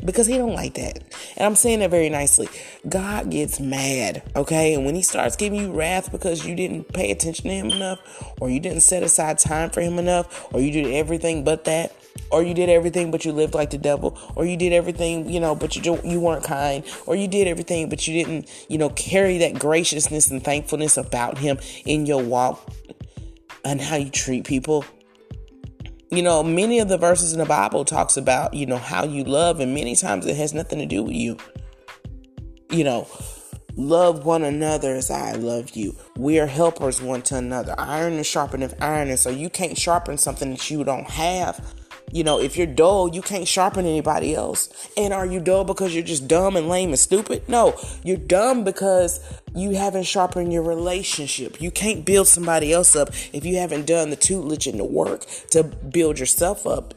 because 0.06 0.28
he 0.28 0.38
don't 0.38 0.54
like 0.54 0.76
that. 0.76 1.04
And 1.36 1.46
I'm 1.46 1.56
saying 1.56 1.80
that 1.80 1.90
very 1.90 2.10
nicely. 2.10 2.48
God 2.88 3.30
gets 3.30 3.60
mad, 3.60 4.24
okay? 4.36 4.74
And 4.74 4.86
when 4.86 4.96
he 4.96 5.02
starts 5.02 5.36
giving 5.36 5.60
you 5.60 5.72
wrath 5.74 6.12
because 6.12 6.46
you 6.46 6.56
didn't 6.56 6.94
pay 6.94 7.12
attention 7.12 7.46
to 7.46 7.56
him 7.56 7.70
enough 7.72 8.00
or 8.40 8.50
you 8.50 8.60
didn't 8.60 8.82
set 8.82 9.04
aside 9.04 9.40
time 9.40 9.70
for 9.70 9.82
him 9.82 10.00
enough 10.00 10.48
or 10.54 10.62
you 10.62 10.72
did 10.72 10.88
everything 10.94 11.44
but 11.44 11.66
that 11.66 11.96
or 12.32 12.44
you 12.44 12.54
did 12.54 12.70
everything 12.70 13.12
but 13.12 13.26
you 13.26 13.32
lived 13.32 13.54
like 13.54 13.70
the 13.70 13.78
devil 13.78 14.18
or 14.36 14.46
you 14.46 14.58
did 14.58 14.74
everything, 14.74 15.30
you 15.30 15.40
know, 15.40 15.56
but 15.56 15.76
you 15.76 16.00
you 16.04 16.20
weren't 16.20 16.44
kind 16.44 16.84
or 17.06 17.16
you 17.16 17.28
did 17.28 17.48
everything 17.48 17.90
but 17.90 18.08
you 18.08 18.14
didn't, 18.24 18.50
you 18.70 18.78
know, 18.78 18.90
carry 18.92 19.38
that 19.40 19.58
graciousness 19.58 20.30
and 20.32 20.44
thankfulness 20.44 20.98
about 20.98 21.38
him 21.38 21.58
in 21.86 22.06
your 22.06 22.24
walk 22.24 22.74
and 23.66 23.82
how 23.82 23.96
you 23.96 24.10
treat 24.10 24.46
people 24.46 24.86
you 26.12 26.24
know, 26.24 26.42
many 26.42 26.80
of 26.80 26.90
the 26.90 26.98
verses 26.98 27.34
in 27.34 27.40
the 27.40 27.46
Bible 27.46 27.86
talks 27.86 28.18
about, 28.18 28.54
you 28.56 28.66
know, 28.66 28.78
how 28.78 29.06
you 29.06 29.24
love, 29.24 29.60
and 29.60 29.76
many 29.76 29.96
times 29.96 30.26
it 30.26 30.36
has 30.38 30.54
nothing 30.54 30.80
to 30.80 30.86
do 30.86 31.04
with 31.04 31.14
you. 31.14 31.38
You 32.72 32.84
know, 32.84 33.08
love 33.76 34.26
one 34.26 34.44
another 34.44 34.96
as 34.96 35.12
I 35.12 35.34
love 35.34 35.76
you. 35.76 35.96
We 36.18 36.40
are 36.40 36.48
helpers 36.48 37.02
one 37.02 37.22
to 37.24 37.38
another. 37.38 37.76
Iron 37.78 38.14
is 38.14 38.26
sharpened 38.26 38.64
sharpeneth 38.64 38.82
iron, 38.82 39.10
and 39.10 39.20
so 39.20 39.30
you 39.30 39.50
can't 39.50 39.78
sharpen 39.78 40.18
something 40.18 40.50
that 40.52 40.70
you 40.72 40.84
don't 40.84 41.10
have. 41.10 41.76
You 42.12 42.24
know, 42.24 42.40
if 42.40 42.58
you're 42.58 42.68
dull, 42.68 43.14
you 43.14 43.22
can't 43.22 43.48
sharpen 43.48 43.86
anybody 43.86 44.34
else. 44.34 44.70
And 44.98 45.14
are 45.14 45.26
you 45.26 45.40
dull 45.40 45.64
because 45.64 45.94
you're 45.94 46.04
just 46.04 46.28
dumb 46.28 46.56
and 46.56 46.68
lame 46.68 46.90
and 46.90 47.00
stupid? 47.00 47.48
No, 47.48 47.80
you're 48.04 48.18
dumb 48.18 48.64
because 48.64 49.20
you 49.56 49.76
haven't 49.76 50.04
sharpened 50.04 50.52
your 50.52 50.64
relationship. 50.64 51.62
You 51.62 51.72
can't 51.72 52.06
build 52.06 52.28
somebody 52.28 52.74
else 52.74 52.96
up 52.96 53.10
if 53.34 53.46
you 53.46 53.58
haven't 53.58 53.86
done 53.86 54.10
the 54.10 54.16
tutelage 54.16 54.68
and 54.68 54.80
the 54.80 54.86
work 54.86 55.26
to 55.52 55.64
build 55.64 56.20
yourself 56.20 56.66
up. 56.66 56.94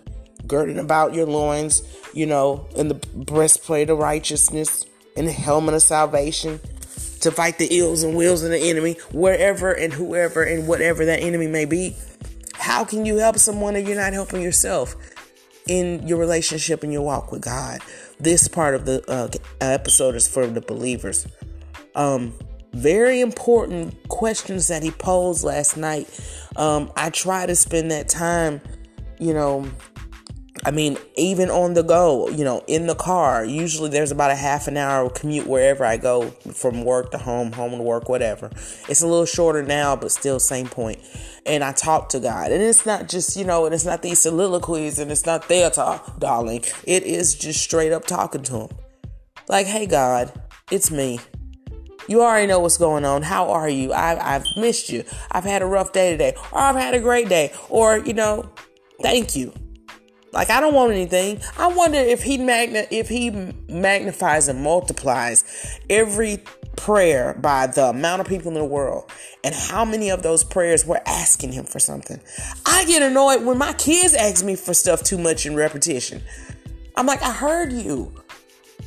Girding 0.46 0.78
about 0.78 1.14
your 1.14 1.26
loins, 1.26 1.82
you 2.12 2.26
know, 2.26 2.66
in 2.74 2.88
the 2.88 2.94
breastplate 2.94 3.90
of 3.90 3.98
righteousness, 3.98 4.86
and 5.16 5.28
the 5.28 5.32
helmet 5.32 5.74
of 5.74 5.82
salvation, 5.82 6.58
to 7.20 7.30
fight 7.30 7.58
the 7.58 7.68
ills 7.70 8.02
and 8.02 8.16
wills 8.16 8.42
of 8.42 8.50
the 8.50 8.58
enemy, 8.58 8.94
wherever 9.12 9.72
and 9.72 9.92
whoever 9.92 10.42
and 10.42 10.66
whatever 10.66 11.04
that 11.04 11.20
enemy 11.20 11.46
may 11.46 11.64
be. 11.64 11.96
How 12.62 12.84
can 12.84 13.04
you 13.04 13.16
help 13.16 13.38
someone 13.38 13.74
if 13.74 13.88
you're 13.88 13.96
not 13.96 14.12
helping 14.12 14.40
yourself 14.40 14.94
in 15.66 16.06
your 16.06 16.16
relationship 16.16 16.84
and 16.84 16.92
your 16.92 17.02
walk 17.02 17.32
with 17.32 17.42
God? 17.42 17.80
This 18.20 18.46
part 18.46 18.76
of 18.76 18.86
the 18.86 19.02
uh, 19.10 19.28
episode 19.60 20.14
is 20.14 20.28
for 20.28 20.46
the 20.46 20.60
believers. 20.60 21.26
Um, 21.96 22.32
very 22.72 23.20
important 23.20 24.08
questions 24.08 24.68
that 24.68 24.84
he 24.84 24.92
posed 24.92 25.42
last 25.42 25.76
night. 25.76 26.08
Um, 26.54 26.92
I 26.96 27.10
try 27.10 27.46
to 27.46 27.56
spend 27.56 27.90
that 27.90 28.08
time, 28.08 28.60
you 29.18 29.34
know, 29.34 29.68
I 30.64 30.70
mean, 30.70 30.96
even 31.16 31.50
on 31.50 31.74
the 31.74 31.82
go, 31.82 32.28
you 32.28 32.44
know, 32.44 32.62
in 32.68 32.86
the 32.86 32.94
car, 32.94 33.44
usually 33.44 33.90
there's 33.90 34.12
about 34.12 34.30
a 34.30 34.36
half 34.36 34.68
an 34.68 34.76
hour 34.76 35.10
commute 35.10 35.46
wherever 35.46 35.84
I 35.84 35.96
go 35.96 36.30
from 36.30 36.84
work 36.84 37.10
to 37.12 37.18
home, 37.18 37.52
home 37.52 37.72
to 37.72 37.82
work, 37.82 38.08
whatever. 38.08 38.50
It's 38.88 39.02
a 39.02 39.06
little 39.06 39.24
shorter 39.24 39.62
now, 39.62 39.96
but 39.96 40.12
still 40.12 40.38
same 40.38 40.68
point. 40.68 41.00
And 41.46 41.64
I 41.64 41.72
talk 41.72 42.10
to 42.10 42.20
God. 42.20 42.52
And 42.52 42.62
it's 42.62 42.86
not 42.86 43.08
just, 43.08 43.34
you 43.36 43.44
know, 43.44 43.64
and 43.64 43.74
it's 43.74 43.84
not 43.84 44.02
these 44.02 44.20
soliloquies 44.20 45.00
and 45.00 45.10
it's 45.10 45.26
not 45.26 45.48
their 45.48 45.68
talk, 45.70 46.20
darling. 46.20 46.64
It 46.84 47.02
is 47.02 47.34
just 47.34 47.60
straight 47.60 47.90
up 47.90 48.06
talking 48.06 48.42
to 48.44 48.60
Him. 48.60 48.68
Like, 49.48 49.66
hey, 49.66 49.86
God, 49.86 50.32
it's 50.70 50.92
me. 50.92 51.18
You 52.06 52.22
already 52.22 52.46
know 52.46 52.60
what's 52.60 52.78
going 52.78 53.04
on. 53.04 53.22
How 53.22 53.50
are 53.50 53.68
you? 53.68 53.92
I've, 53.92 54.18
I've 54.18 54.44
missed 54.56 54.90
you. 54.90 55.04
I've 55.30 55.44
had 55.44 55.62
a 55.62 55.66
rough 55.66 55.92
day 55.92 56.12
today, 56.12 56.34
or 56.52 56.58
I've 56.58 56.76
had 56.76 56.94
a 56.94 57.00
great 57.00 57.28
day, 57.28 57.52
or, 57.68 57.98
you 57.98 58.12
know, 58.12 58.48
thank 59.00 59.34
you. 59.34 59.52
Like 60.32 60.50
I 60.50 60.60
don't 60.60 60.74
want 60.74 60.92
anything. 60.92 61.40
I 61.58 61.66
wonder 61.68 61.98
if 61.98 62.22
he 62.22 62.38
magna 62.38 62.86
if 62.90 63.08
he 63.08 63.30
magnifies 63.68 64.48
and 64.48 64.62
multiplies 64.62 65.44
every 65.90 66.42
prayer 66.76 67.34
by 67.34 67.66
the 67.66 67.90
amount 67.90 68.22
of 68.22 68.26
people 68.26 68.48
in 68.48 68.54
the 68.54 68.64
world 68.64 69.10
and 69.44 69.54
how 69.54 69.84
many 69.84 70.10
of 70.10 70.22
those 70.22 70.42
prayers 70.42 70.86
were 70.86 71.00
asking 71.06 71.52
him 71.52 71.64
for 71.64 71.78
something. 71.78 72.18
I 72.64 72.84
get 72.86 73.02
annoyed 73.02 73.44
when 73.44 73.58
my 73.58 73.74
kids 73.74 74.14
ask 74.14 74.44
me 74.44 74.56
for 74.56 74.72
stuff 74.72 75.02
too 75.02 75.18
much 75.18 75.44
in 75.44 75.54
repetition. 75.54 76.22
I'm 76.96 77.06
like, 77.06 77.22
I 77.22 77.32
heard 77.32 77.72
you. 77.72 78.12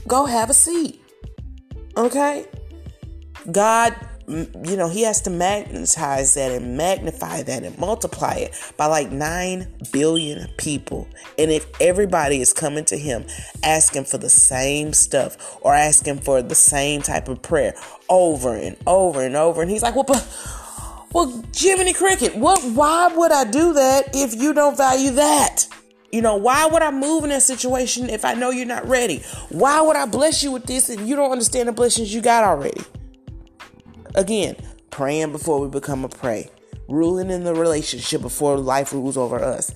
Go 0.08 0.26
have 0.26 0.50
a 0.50 0.54
seat. 0.54 1.02
Okay? 1.96 2.48
God 3.52 3.96
you 4.28 4.76
know, 4.76 4.90
he 4.90 5.04
has 5.04 5.22
to 5.22 5.30
magnetize 5.30 6.34
that 6.34 6.52
and 6.52 6.76
magnify 6.76 7.44
that 7.44 7.64
and 7.64 7.78
multiply 7.78 8.34
it 8.34 8.56
by 8.76 8.88
like 8.88 9.12
9 9.12 9.68
billion 9.92 10.48
people. 10.58 11.08
And 11.38 11.52
if 11.52 11.68
everybody 11.80 12.42
is 12.42 12.52
coming 12.52 12.86
to 12.86 12.98
him 12.98 13.26
asking 13.64 14.06
for 14.06 14.18
the 14.18 14.30
same 14.30 14.94
stuff 14.94 15.58
or 15.62 15.76
asking 15.76 16.20
for 16.20 16.42
the 16.42 16.56
same 16.56 17.02
type 17.02 17.28
of 17.28 17.42
prayer 17.42 17.76
over 18.10 18.56
and 18.56 18.78
over 18.88 19.22
and 19.24 19.36
over, 19.36 19.62
and 19.62 19.70
he's 19.70 19.84
like, 19.84 19.96
well, 19.96 20.06
but, 20.06 20.28
well, 21.14 21.44
Jiminy 21.56 21.94
Cricket, 21.94 22.36
what, 22.36 22.64
why 22.64 23.08
would 23.16 23.32
I 23.32 23.44
do 23.44 23.74
that 23.74 24.16
if 24.16 24.34
you 24.34 24.54
don't 24.54 24.76
value 24.76 25.12
that? 25.12 25.68
You 26.12 26.22
know, 26.22 26.36
why 26.38 26.66
would 26.66 26.82
I 26.82 26.92
move 26.92 27.26
in 27.26 27.30
that 27.30 27.44
situation 27.44 28.10
if 28.10 28.26
I 28.26 28.34
know 28.34 28.50
you're 28.50 28.66
not 28.66 28.88
ready? 28.88 29.20
Why 29.50 29.82
would 29.82 29.98
I 29.98 30.06
bless 30.06 30.44
you 30.44 30.52
with 30.52 30.66
this 30.66 30.90
if 30.90 31.02
you 31.02 31.16
don't 31.16 31.32
understand 31.32 31.68
the 31.68 31.74
blessings 31.74 32.14
you 32.14 32.22
got 32.22 32.44
already? 32.44 32.82
Again, 34.16 34.56
praying 34.90 35.32
before 35.34 35.60
we 35.60 35.68
become 35.68 36.06
a 36.06 36.10
prey. 36.10 36.50
ruling 36.88 37.30
in 37.30 37.44
the 37.44 37.56
relationship 37.56 38.22
before 38.22 38.58
life 38.58 38.94
rules 38.94 39.18
over 39.18 39.44
us. 39.44 39.72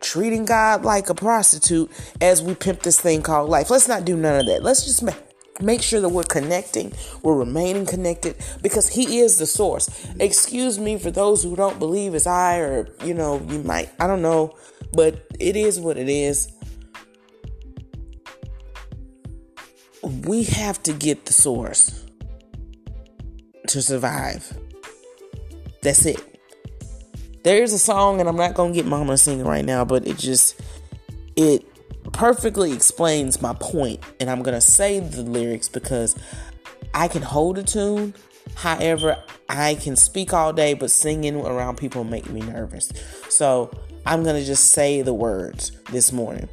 Treating 0.00 0.44
God 0.44 0.84
like 0.84 1.08
a 1.08 1.14
prostitute 1.14 1.90
as 2.20 2.42
we 2.42 2.54
pimp 2.54 2.82
this 2.82 3.00
thing 3.00 3.22
called 3.22 3.48
life. 3.48 3.70
Let's 3.70 3.88
not 3.88 4.04
do 4.04 4.16
none 4.16 4.40
of 4.40 4.46
that. 4.46 4.62
Let's 4.62 4.84
just 4.84 5.02
make 5.02 5.16
make 5.60 5.82
sure 5.82 6.00
that 6.00 6.08
we're 6.08 6.24
connecting, 6.24 6.92
we're 7.22 7.36
remaining 7.36 7.86
connected 7.86 8.34
because 8.62 8.88
He 8.88 9.20
is 9.20 9.38
the 9.38 9.46
source. 9.46 9.88
Excuse 10.18 10.78
me 10.78 10.98
for 10.98 11.10
those 11.10 11.42
who 11.42 11.54
don't 11.54 11.78
believe 11.78 12.14
as 12.14 12.26
I, 12.26 12.58
or 12.58 12.88
you 13.04 13.14
know, 13.14 13.40
you 13.48 13.62
might, 13.62 13.90
I 14.00 14.06
don't 14.06 14.22
know, 14.22 14.56
but 14.92 15.24
it 15.38 15.54
is 15.54 15.78
what 15.78 15.96
it 15.96 16.08
is. 16.08 16.50
We 20.02 20.42
have 20.44 20.82
to 20.84 20.92
get 20.92 21.26
the 21.26 21.32
source 21.32 22.01
to 23.72 23.82
survive. 23.82 24.56
That's 25.82 26.06
it. 26.06 26.22
There's 27.42 27.72
a 27.72 27.78
song, 27.78 28.20
and 28.20 28.28
I'm 28.28 28.36
not 28.36 28.54
gonna 28.54 28.72
get 28.72 28.86
Mama 28.86 29.16
singing 29.16 29.46
right 29.46 29.64
now, 29.64 29.84
but 29.84 30.06
it 30.06 30.18
just 30.18 30.60
it 31.34 31.64
perfectly 32.12 32.72
explains 32.72 33.42
my 33.42 33.54
point, 33.54 34.00
and 34.20 34.30
I'm 34.30 34.42
gonna 34.42 34.60
say 34.60 35.00
the 35.00 35.22
lyrics 35.22 35.68
because 35.68 36.14
I 36.94 37.08
can 37.08 37.22
hold 37.22 37.58
a 37.58 37.62
tune. 37.62 38.14
However, 38.54 39.16
I 39.48 39.76
can 39.76 39.96
speak 39.96 40.34
all 40.34 40.52
day, 40.52 40.74
but 40.74 40.90
singing 40.90 41.36
around 41.36 41.78
people 41.78 42.04
make 42.04 42.28
me 42.30 42.42
nervous. 42.42 42.92
So 43.28 43.70
I'm 44.04 44.22
gonna 44.22 44.44
just 44.44 44.68
say 44.68 45.02
the 45.02 45.14
words 45.14 45.72
this 45.90 46.12
morning. 46.12 46.48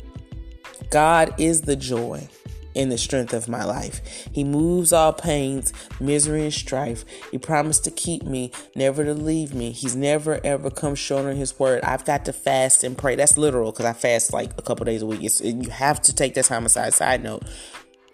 God 0.90 1.36
is 1.38 1.62
the 1.62 1.76
joy 1.76 2.28
in 2.76 2.90
the 2.90 2.98
strength 2.98 3.34
of 3.34 3.48
my 3.48 3.64
life. 3.64 4.28
He 4.32 4.44
moves 4.44 4.94
all 4.94 5.14
pains, 5.14 5.74
misery, 6.00 6.44
and 6.44 6.54
strife. 6.54 7.04
He 7.32 7.38
promised 7.38 7.84
to 7.86 7.92
keep 7.92 8.24
me, 8.24 8.52
never 8.76 9.04
to 9.04 9.14
leave 9.14 9.54
me. 9.54 9.72
He's 9.72 9.96
never 9.96 10.40
ever 10.44 10.70
come 10.70 10.96
short 10.96 11.26
on 11.26 11.36
his 11.36 11.58
word. 11.60 11.84
I've 11.84 12.06
got 12.06 12.26
to 12.26 12.34
fast 12.34 12.84
and 12.84 12.98
pray. 12.98 13.16
That's 13.16 13.38
literal 13.38 13.72
because 13.72 13.86
I 13.86 13.94
fast 13.94 14.34
like 14.34 14.52
a 14.58 14.62
couple 14.62 14.86
days 14.86 15.02
a 15.02 15.06
week. 15.06 15.24
It's, 15.24 15.42
you 15.42 15.70
have 15.70 16.02
to 16.04 16.14
take 16.14 16.34
that 16.36 16.46
time 16.46 16.66
aside. 16.66 16.94
Side 16.94 17.24
note. 17.24 17.44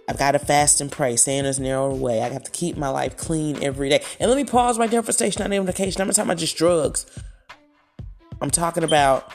I've 0.08 0.20
got 0.20 0.34
to 0.34 0.40
fast 0.40 0.82
and 0.82 0.92
pray. 0.92 1.16
Santa's 1.16 1.60
narrow 1.60 1.94
way. 1.94 2.22
I 2.22 2.30
have 2.30 2.44
to 2.44 2.52
keep 2.52 2.78
my 2.78 2.90
life 2.90 3.18
clean 3.18 3.64
every 3.64 3.90
day. 3.90 4.04
And 4.20 4.30
let 4.30 4.38
me 4.38 4.46
pause 4.46 4.78
right 4.78 4.90
there 4.90 5.02
for 5.02 5.12
station 5.12 5.42
identification. 5.42 6.02
I'm 6.02 6.08
not 6.08 6.16
talking 6.16 6.30
about 6.30 6.38
just 6.38 6.58
drugs. 6.58 7.06
I'm 8.42 8.52
talking 8.52 8.84
about 8.84 9.32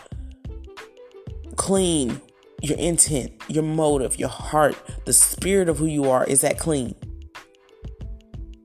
clean, 1.57 2.21
your 2.63 2.79
intent, 2.79 3.33
your 3.49 3.63
motive, 3.63 4.19
your 4.19 4.29
heart, 4.29 4.77
the 5.05 5.13
spirit 5.13 5.69
of 5.69 5.79
who 5.79 5.87
you 5.87 6.11
are, 6.11 6.25
is 6.25 6.41
that 6.43 6.59
clean? 6.59 6.95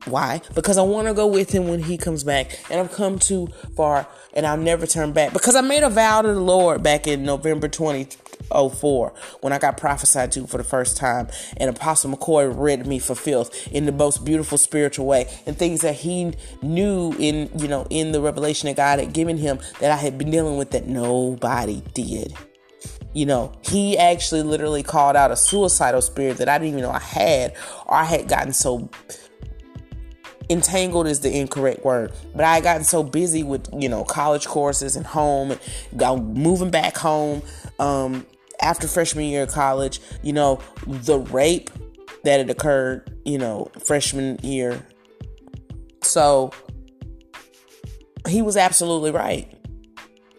Why? 0.06 0.42
Because 0.54 0.78
I 0.78 0.84
want 0.84 1.08
to 1.08 1.14
go 1.14 1.26
with 1.26 1.52
him 1.52 1.68
when 1.68 1.82
he 1.82 1.98
comes 1.98 2.24
back. 2.24 2.60
And 2.70 2.80
I've 2.80 2.92
come 2.92 3.18
too 3.18 3.48
far 3.76 4.08
and 4.34 4.46
I'll 4.46 4.58
never 4.58 4.86
turn 4.86 5.14
back. 5.14 5.34
Because 5.34 5.56
I 5.56 5.62
made 5.62 5.84
a 5.84 5.90
vow 5.90 6.22
to 6.22 6.28
the 6.28 6.40
Lord 6.40 6.84
back 6.84 7.08
in 7.08 7.24
November 7.24 7.68
2004 7.68 9.14
when 9.42 9.52
I 9.52 9.58
got 9.58 9.78
prophesied 9.78 10.32
to 10.34 10.46
for 10.46 10.58
the 10.58 10.64
first 10.64 10.96
time. 10.96 11.28
And 11.58 11.72
Apostle 11.72 12.16
McCoy 12.16 12.56
read 12.56 12.86
me 12.86 13.00
for 13.00 13.16
filth 13.16 13.68
in 13.70 13.88
the 13.88 13.92
most 13.92 14.24
beautiful 14.24 14.60
spiritual 14.60 15.08
way. 15.08 15.28
And 15.48 15.58
things 15.58 15.82
that 15.82 15.96
he 15.96 16.34
knew 16.62 17.16
in, 17.18 17.50
you 17.58 17.68
know, 17.68 17.88
in 17.90 18.12
the 18.12 18.22
revelation 18.22 18.68
that 18.68 18.78
God 18.78 19.00
had 19.00 19.12
given 19.12 19.38
him 19.38 19.60
that 19.80 19.92
I 19.92 19.96
had 19.96 20.20
been 20.20 20.30
dealing 20.30 20.58
with 20.58 20.70
that 20.72 20.86
nobody 20.86 21.82
did 21.96 22.32
you 23.16 23.26
know, 23.26 23.54
he 23.62 23.98
actually 23.98 24.44
literally 24.44 24.84
called 24.84 25.16
out 25.16 25.32
a 25.32 25.38
suicidal 25.38 26.02
spirit 26.02 26.36
that 26.38 26.50
I 26.50 26.58
didn't 26.58 26.72
even 26.72 26.82
know 26.82 26.92
I 26.92 27.00
had, 27.00 27.56
or 27.86 27.96
I 27.96 28.04
had 28.04 28.28
gotten 28.28 28.52
so 28.52 28.90
entangled 30.50 31.08
is 31.08 31.22
the 31.22 31.36
incorrect 31.36 31.86
word, 31.86 32.12
but 32.36 32.44
I 32.44 32.56
had 32.56 32.64
gotten 32.64 32.84
so 32.84 33.04
busy 33.04 33.42
with, 33.42 33.70
you 33.74 33.88
know, 33.88 34.04
college 34.04 34.46
courses 34.46 34.98
and 34.98 35.08
home, 35.08 35.58
and 35.98 36.38
moving 36.38 36.70
back 36.70 36.98
home 36.98 37.42
um, 37.80 38.28
after 38.62 38.86
freshman 38.86 39.24
year 39.26 39.44
of 39.44 39.50
college, 39.50 40.02
you 40.22 40.34
know, 40.34 40.60
the 40.86 41.20
rape 41.20 41.70
that 42.26 42.40
had 42.40 42.50
occurred, 42.50 43.18
you 43.24 43.38
know, 43.38 43.72
freshman 43.86 44.40
year. 44.44 44.86
So 46.04 46.52
he 48.28 48.42
was 48.42 48.58
absolutely 48.58 49.12
right. 49.12 49.50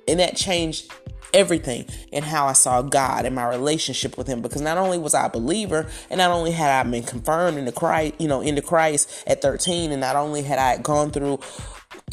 And 0.07 0.21
that 0.21 0.37
changed 0.37 0.93
everything 1.37 1.87
in 2.11 2.25
how 2.25 2.47
I 2.47 2.55
saw 2.55 2.83
God 2.83 3.27
and 3.27 3.35
my 3.35 3.47
relationship 3.47 4.19
with 4.19 4.27
Him. 4.27 4.41
Because 4.41 4.63
not 4.63 4.79
only 4.79 4.99
was 4.99 5.15
I 5.15 5.27
a 5.27 5.31
believer, 5.31 5.89
and 6.11 6.19
not 6.19 6.31
only 6.31 6.51
had 6.51 6.71
I 6.71 6.89
been 6.89 7.03
confirmed 7.05 7.59
into 7.59 7.73
Christ, 7.73 8.15
you 8.19 8.27
know, 8.27 8.41
into 8.41 8.63
Christ 8.63 9.25
at 9.27 9.43
13, 9.43 9.93
and 9.93 10.01
not 10.01 10.17
only 10.17 10.43
had 10.43 10.59
I 10.59 10.79
gone 10.79 11.11
through 11.11 11.41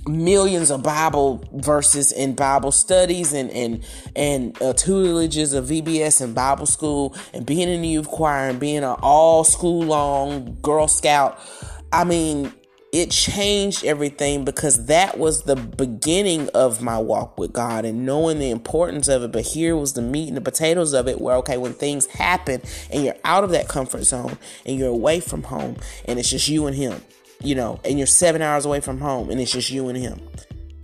millions 0.05 0.69
of 0.69 0.83
Bible 0.83 1.43
verses 1.53 2.11
and 2.11 2.35
Bible 2.35 2.71
studies 2.71 3.31
and 3.31 3.49
and 3.51 3.83
and 4.15 4.55
uh, 4.61 4.73
tutelages 4.73 5.53
of 5.53 5.65
VBS 5.65 6.21
and 6.21 6.35
Bible 6.35 6.65
school 6.65 7.15
and 7.33 7.45
being 7.45 7.69
in 7.69 7.81
the 7.81 7.87
youth 7.87 8.07
choir 8.07 8.49
and 8.49 8.59
being 8.59 8.77
an 8.83 8.95
all 9.01 9.43
school 9.43 9.83
long 9.83 10.57
Girl 10.61 10.87
Scout. 10.87 11.39
I 11.91 12.03
mean, 12.03 12.51
it 12.93 13.09
changed 13.09 13.83
everything 13.83 14.45
because 14.45 14.85
that 14.85 15.17
was 15.17 15.43
the 15.43 15.55
beginning 15.55 16.47
of 16.53 16.79
my 16.79 16.99
walk 16.99 17.39
with 17.39 17.51
God 17.51 17.85
and 17.85 18.05
knowing 18.05 18.37
the 18.37 18.51
importance 18.51 19.07
of 19.07 19.23
it. 19.23 19.31
But 19.31 19.41
here 19.41 19.75
was 19.75 19.93
the 19.93 20.03
meat 20.03 20.27
and 20.27 20.37
the 20.37 20.41
potatoes 20.41 20.93
of 20.93 21.07
it 21.07 21.19
where, 21.19 21.35
okay, 21.37 21.57
when 21.57 21.73
things 21.73 22.05
happen 22.05 22.61
and 22.91 23.03
you're 23.03 23.15
out 23.23 23.43
of 23.43 23.49
that 23.49 23.67
comfort 23.67 24.03
zone 24.03 24.37
and 24.63 24.77
you're 24.77 24.89
away 24.89 25.19
from 25.19 25.41
home 25.41 25.77
and 26.05 26.19
it's 26.19 26.29
just 26.29 26.47
you 26.47 26.67
and 26.67 26.75
Him, 26.75 27.01
you 27.41 27.55
know, 27.55 27.79
and 27.83 27.97
you're 27.97 28.05
seven 28.05 28.43
hours 28.43 28.63
away 28.63 28.79
from 28.79 28.99
home 28.99 29.31
and 29.31 29.41
it's 29.41 29.51
just 29.51 29.71
you 29.71 29.89
and 29.89 29.97
Him, 29.97 30.21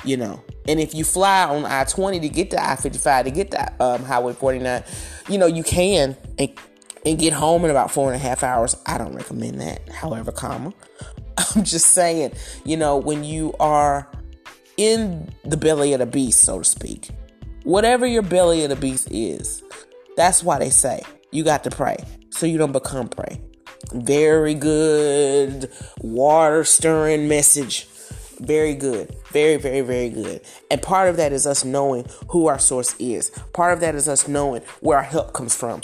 you 0.04 0.18
know. 0.18 0.44
And 0.68 0.80
if 0.80 0.96
you 0.96 1.04
fly 1.04 1.44
on 1.44 1.64
I 1.66 1.84
20 1.84 2.22
to 2.22 2.30
get 2.30 2.50
to 2.52 2.64
I 2.64 2.76
55 2.76 3.26
to 3.26 3.32
get 3.32 3.52
to 3.52 3.84
um, 3.84 4.04
Highway 4.04 4.34
49, 4.34 4.84
you 5.30 5.38
know, 5.38 5.46
you 5.46 5.62
can 5.62 6.18
and, 6.40 6.50
and 7.06 7.20
get 7.20 7.34
home 7.34 7.66
in 7.66 7.70
about 7.70 7.92
four 7.92 8.12
and 8.12 8.16
a 8.16 8.24
half 8.24 8.42
hours. 8.42 8.76
I 8.88 8.98
don't 8.98 9.14
recommend 9.14 9.62
that, 9.62 9.88
however, 9.90 10.32
comma. 10.32 10.74
I'm 11.56 11.64
just 11.64 11.88
saying, 11.88 12.34
you 12.66 12.78
know, 12.78 12.98
when 12.98 13.24
you 13.24 13.54
are 13.60 14.10
in 14.78 15.30
the 15.44 15.58
belly 15.58 15.94
of 15.94 16.00
the 16.00 16.06
beast, 16.06 16.42
so 16.42 16.60
to 16.60 16.64
speak, 16.64 17.10
whatever 17.64 18.06
your 18.06 18.22
belly 18.22 18.64
of 18.64 18.70
the 18.70 18.76
beast 18.76 19.10
is, 19.12 19.64
that's 20.18 20.44
why 20.44 20.60
they 20.60 20.70
say 20.70 21.02
you 21.32 21.44
got 21.44 21.64
to 21.64 21.72
pray 21.72 21.98
so 22.30 22.46
you 22.46 22.58
don't 22.58 22.72
become 22.72 23.08
prey. 23.08 23.42
Very 23.94 24.54
good 24.54 25.72
water 26.00 26.64
stirring 26.64 27.28
message. 27.28 27.88
Very 28.40 28.74
good. 28.74 29.16
Very, 29.32 29.58
very, 29.58 29.82
very 29.82 30.10
good. 30.10 30.42
And 30.70 30.82
part 30.82 31.10
of 31.10 31.18
that 31.18 31.34
is 31.34 31.46
us 31.46 31.66
knowing 31.66 32.06
who 32.30 32.48
our 32.48 32.60
source 32.60 32.96
is. 33.00 33.32
Part 33.54 33.74
of 33.74 33.80
that 33.82 33.96
is 33.96 34.08
us 34.08 34.28
knowing 34.28 34.62
where 34.82 34.98
our 34.98 35.04
help 35.04 35.34
comes 35.34 35.56
from. 35.56 35.82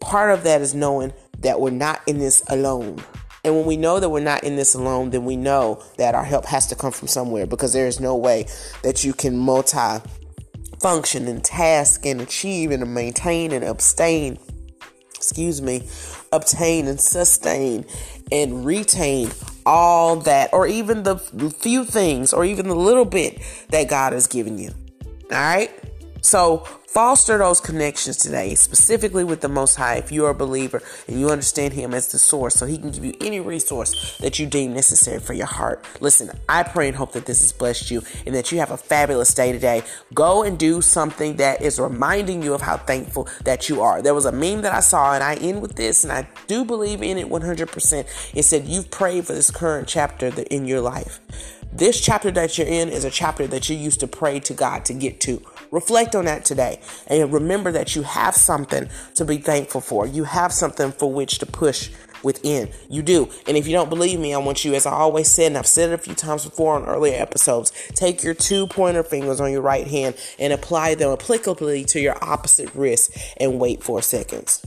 Part 0.00 0.30
of 0.30 0.44
that 0.44 0.60
is 0.60 0.74
knowing 0.74 1.12
that 1.40 1.60
we're 1.60 1.70
not 1.70 2.00
in 2.06 2.18
this 2.18 2.42
alone. 2.48 3.02
And 3.44 3.56
when 3.56 3.66
we 3.66 3.76
know 3.76 3.98
that 3.98 4.08
we're 4.08 4.20
not 4.20 4.44
in 4.44 4.54
this 4.54 4.74
alone, 4.74 5.10
then 5.10 5.24
we 5.24 5.36
know 5.36 5.82
that 5.96 6.14
our 6.14 6.24
help 6.24 6.46
has 6.46 6.68
to 6.68 6.76
come 6.76 6.92
from 6.92 7.08
somewhere 7.08 7.46
because 7.46 7.72
there 7.72 7.88
is 7.88 7.98
no 7.98 8.16
way 8.16 8.46
that 8.84 9.02
you 9.02 9.12
can 9.12 9.36
multi 9.36 9.98
function 10.80 11.26
and 11.26 11.42
task 11.44 12.06
and 12.06 12.20
achieve 12.20 12.70
and 12.70 12.94
maintain 12.94 13.52
and 13.52 13.64
abstain, 13.64 14.38
excuse 15.14 15.60
me, 15.60 15.88
obtain 16.32 16.86
and 16.86 17.00
sustain 17.00 17.84
and 18.30 18.64
retain 18.64 19.30
all 19.66 20.16
that, 20.16 20.52
or 20.52 20.66
even 20.66 21.02
the 21.02 21.16
few 21.16 21.84
things, 21.84 22.32
or 22.32 22.44
even 22.44 22.68
the 22.68 22.74
little 22.74 23.04
bit 23.04 23.40
that 23.68 23.88
God 23.88 24.12
has 24.12 24.26
given 24.26 24.58
you. 24.58 24.70
All 25.30 25.38
right? 25.38 25.70
So 26.22 26.66
Foster 26.92 27.38
those 27.38 27.58
connections 27.58 28.18
today, 28.18 28.54
specifically 28.54 29.24
with 29.24 29.40
the 29.40 29.48
Most 29.48 29.76
High, 29.76 29.94
if 29.94 30.12
you 30.12 30.26
are 30.26 30.32
a 30.32 30.34
believer 30.34 30.82
and 31.08 31.18
you 31.18 31.30
understand 31.30 31.72
Him 31.72 31.94
as 31.94 32.12
the 32.12 32.18
source, 32.18 32.54
so 32.54 32.66
He 32.66 32.76
can 32.76 32.90
give 32.90 33.02
you 33.02 33.14
any 33.22 33.40
resource 33.40 34.18
that 34.18 34.38
you 34.38 34.44
deem 34.44 34.74
necessary 34.74 35.18
for 35.18 35.32
your 35.32 35.46
heart. 35.46 35.86
Listen, 36.02 36.30
I 36.50 36.64
pray 36.64 36.88
and 36.88 36.96
hope 36.98 37.12
that 37.12 37.24
this 37.24 37.40
has 37.40 37.50
blessed 37.50 37.90
you 37.90 38.02
and 38.26 38.34
that 38.34 38.52
you 38.52 38.58
have 38.58 38.70
a 38.70 38.76
fabulous 38.76 39.32
day 39.32 39.52
today. 39.52 39.84
Go 40.12 40.42
and 40.42 40.58
do 40.58 40.82
something 40.82 41.36
that 41.36 41.62
is 41.62 41.80
reminding 41.80 42.42
you 42.42 42.52
of 42.52 42.60
how 42.60 42.76
thankful 42.76 43.26
that 43.44 43.70
you 43.70 43.80
are. 43.80 44.02
There 44.02 44.12
was 44.12 44.26
a 44.26 44.32
meme 44.32 44.60
that 44.60 44.74
I 44.74 44.80
saw, 44.80 45.14
and 45.14 45.24
I 45.24 45.36
end 45.36 45.62
with 45.62 45.76
this, 45.76 46.04
and 46.04 46.12
I 46.12 46.28
do 46.46 46.62
believe 46.62 47.00
in 47.00 47.16
it 47.16 47.26
100%. 47.26 48.34
It 48.34 48.42
said, 48.42 48.66
You've 48.66 48.90
prayed 48.90 49.26
for 49.26 49.32
this 49.32 49.50
current 49.50 49.88
chapter 49.88 50.26
in 50.50 50.66
your 50.66 50.82
life. 50.82 51.20
This 51.72 51.98
chapter 51.98 52.30
that 52.32 52.58
you're 52.58 52.66
in 52.66 52.90
is 52.90 53.06
a 53.06 53.10
chapter 53.10 53.46
that 53.46 53.70
you 53.70 53.76
used 53.76 54.00
to 54.00 54.06
pray 54.06 54.40
to 54.40 54.52
God 54.52 54.84
to 54.84 54.92
get 54.92 55.20
to. 55.22 55.42
Reflect 55.72 56.14
on 56.14 56.26
that 56.26 56.44
today 56.44 56.80
and 57.08 57.32
remember 57.32 57.72
that 57.72 57.96
you 57.96 58.02
have 58.02 58.34
something 58.34 58.88
to 59.14 59.24
be 59.24 59.38
thankful 59.38 59.80
for. 59.80 60.06
You 60.06 60.24
have 60.24 60.52
something 60.52 60.92
for 60.92 61.10
which 61.10 61.38
to 61.38 61.46
push 61.46 61.90
within. 62.22 62.70
You 62.88 63.02
do. 63.02 63.28
And 63.48 63.56
if 63.56 63.66
you 63.66 63.72
don't 63.72 63.88
believe 63.88 64.20
me, 64.20 64.34
I 64.34 64.38
want 64.38 64.64
you, 64.64 64.74
as 64.74 64.86
I 64.86 64.92
always 64.92 65.28
said, 65.28 65.46
and 65.46 65.58
I've 65.58 65.66
said 65.66 65.90
it 65.90 65.94
a 65.94 65.98
few 65.98 66.14
times 66.14 66.44
before 66.44 66.76
on 66.76 66.84
earlier 66.84 67.20
episodes, 67.20 67.72
take 67.94 68.22
your 68.22 68.34
two 68.34 68.66
pointer 68.66 69.02
fingers 69.02 69.40
on 69.40 69.50
your 69.50 69.62
right 69.62 69.86
hand 69.86 70.14
and 70.38 70.52
apply 70.52 70.94
them 70.94 71.16
applicably 71.16 71.86
to 71.86 72.00
your 72.00 72.22
opposite 72.22 72.72
wrist 72.74 73.16
and 73.38 73.58
wait 73.58 73.82
four 73.82 74.02
seconds. 74.02 74.64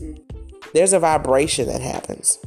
There's 0.74 0.92
a 0.92 1.00
vibration 1.00 1.68
that 1.68 1.82
happens. 1.82 2.40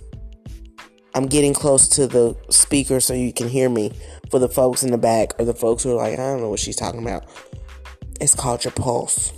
I'm 1.14 1.26
getting 1.26 1.54
close 1.54 1.88
to 1.90 2.06
the 2.06 2.36
speaker 2.50 3.00
so 3.00 3.14
you 3.14 3.32
can 3.32 3.48
hear 3.48 3.68
me, 3.68 3.92
for 4.30 4.38
the 4.38 4.48
folks 4.48 4.82
in 4.82 4.90
the 4.90 4.98
back 4.98 5.38
or 5.38 5.44
the 5.44 5.54
folks 5.54 5.82
who 5.82 5.92
are 5.92 5.94
like, 5.94 6.14
I 6.14 6.16
don't 6.16 6.40
know 6.40 6.50
what 6.50 6.60
she's 6.60 6.76
talking 6.76 7.00
about. 7.00 7.24
It's 8.20 8.34
called 8.34 8.64
your 8.64 8.72
pulse. 8.72 9.32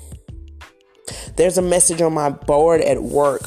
There's 1.36 1.58
a 1.58 1.62
message 1.62 2.00
on 2.00 2.14
my 2.14 2.30
board 2.30 2.80
at 2.80 3.02
work 3.02 3.42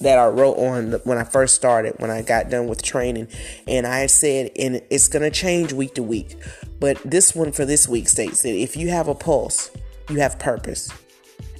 that 0.00 0.18
I 0.18 0.26
wrote 0.26 0.56
on 0.56 0.92
when 1.04 1.18
I 1.18 1.24
first 1.24 1.54
started, 1.54 1.94
when 1.98 2.10
I 2.10 2.22
got 2.22 2.50
done 2.50 2.66
with 2.66 2.82
training. 2.82 3.28
And 3.66 3.86
I 3.86 4.06
said, 4.06 4.50
and 4.58 4.82
it's 4.90 5.08
going 5.08 5.22
to 5.22 5.30
change 5.30 5.72
week 5.72 5.94
to 5.94 6.02
week. 6.02 6.36
But 6.80 6.98
this 7.04 7.34
one 7.34 7.52
for 7.52 7.64
this 7.64 7.88
week 7.88 8.08
states 8.08 8.42
that 8.42 8.54
if 8.54 8.76
you 8.76 8.90
have 8.90 9.08
a 9.08 9.14
pulse, 9.14 9.70
you 10.10 10.18
have 10.18 10.38
purpose. 10.38 10.92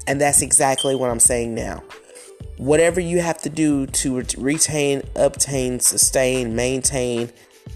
And 0.07 0.21
that's 0.21 0.43
exactly 0.43 0.95
what 0.95 1.11
I'm 1.11 1.21
saying 1.21 1.55
now. 1.55 1.83
Whatever 2.57 3.01
you 3.01 3.21
have 3.21 3.39
to 3.43 3.51
do 3.51 3.87
to 3.87 4.23
retain, 4.37 5.03
obtain, 5.17 5.81
sustain, 5.81 6.55
maintain, 6.55 7.33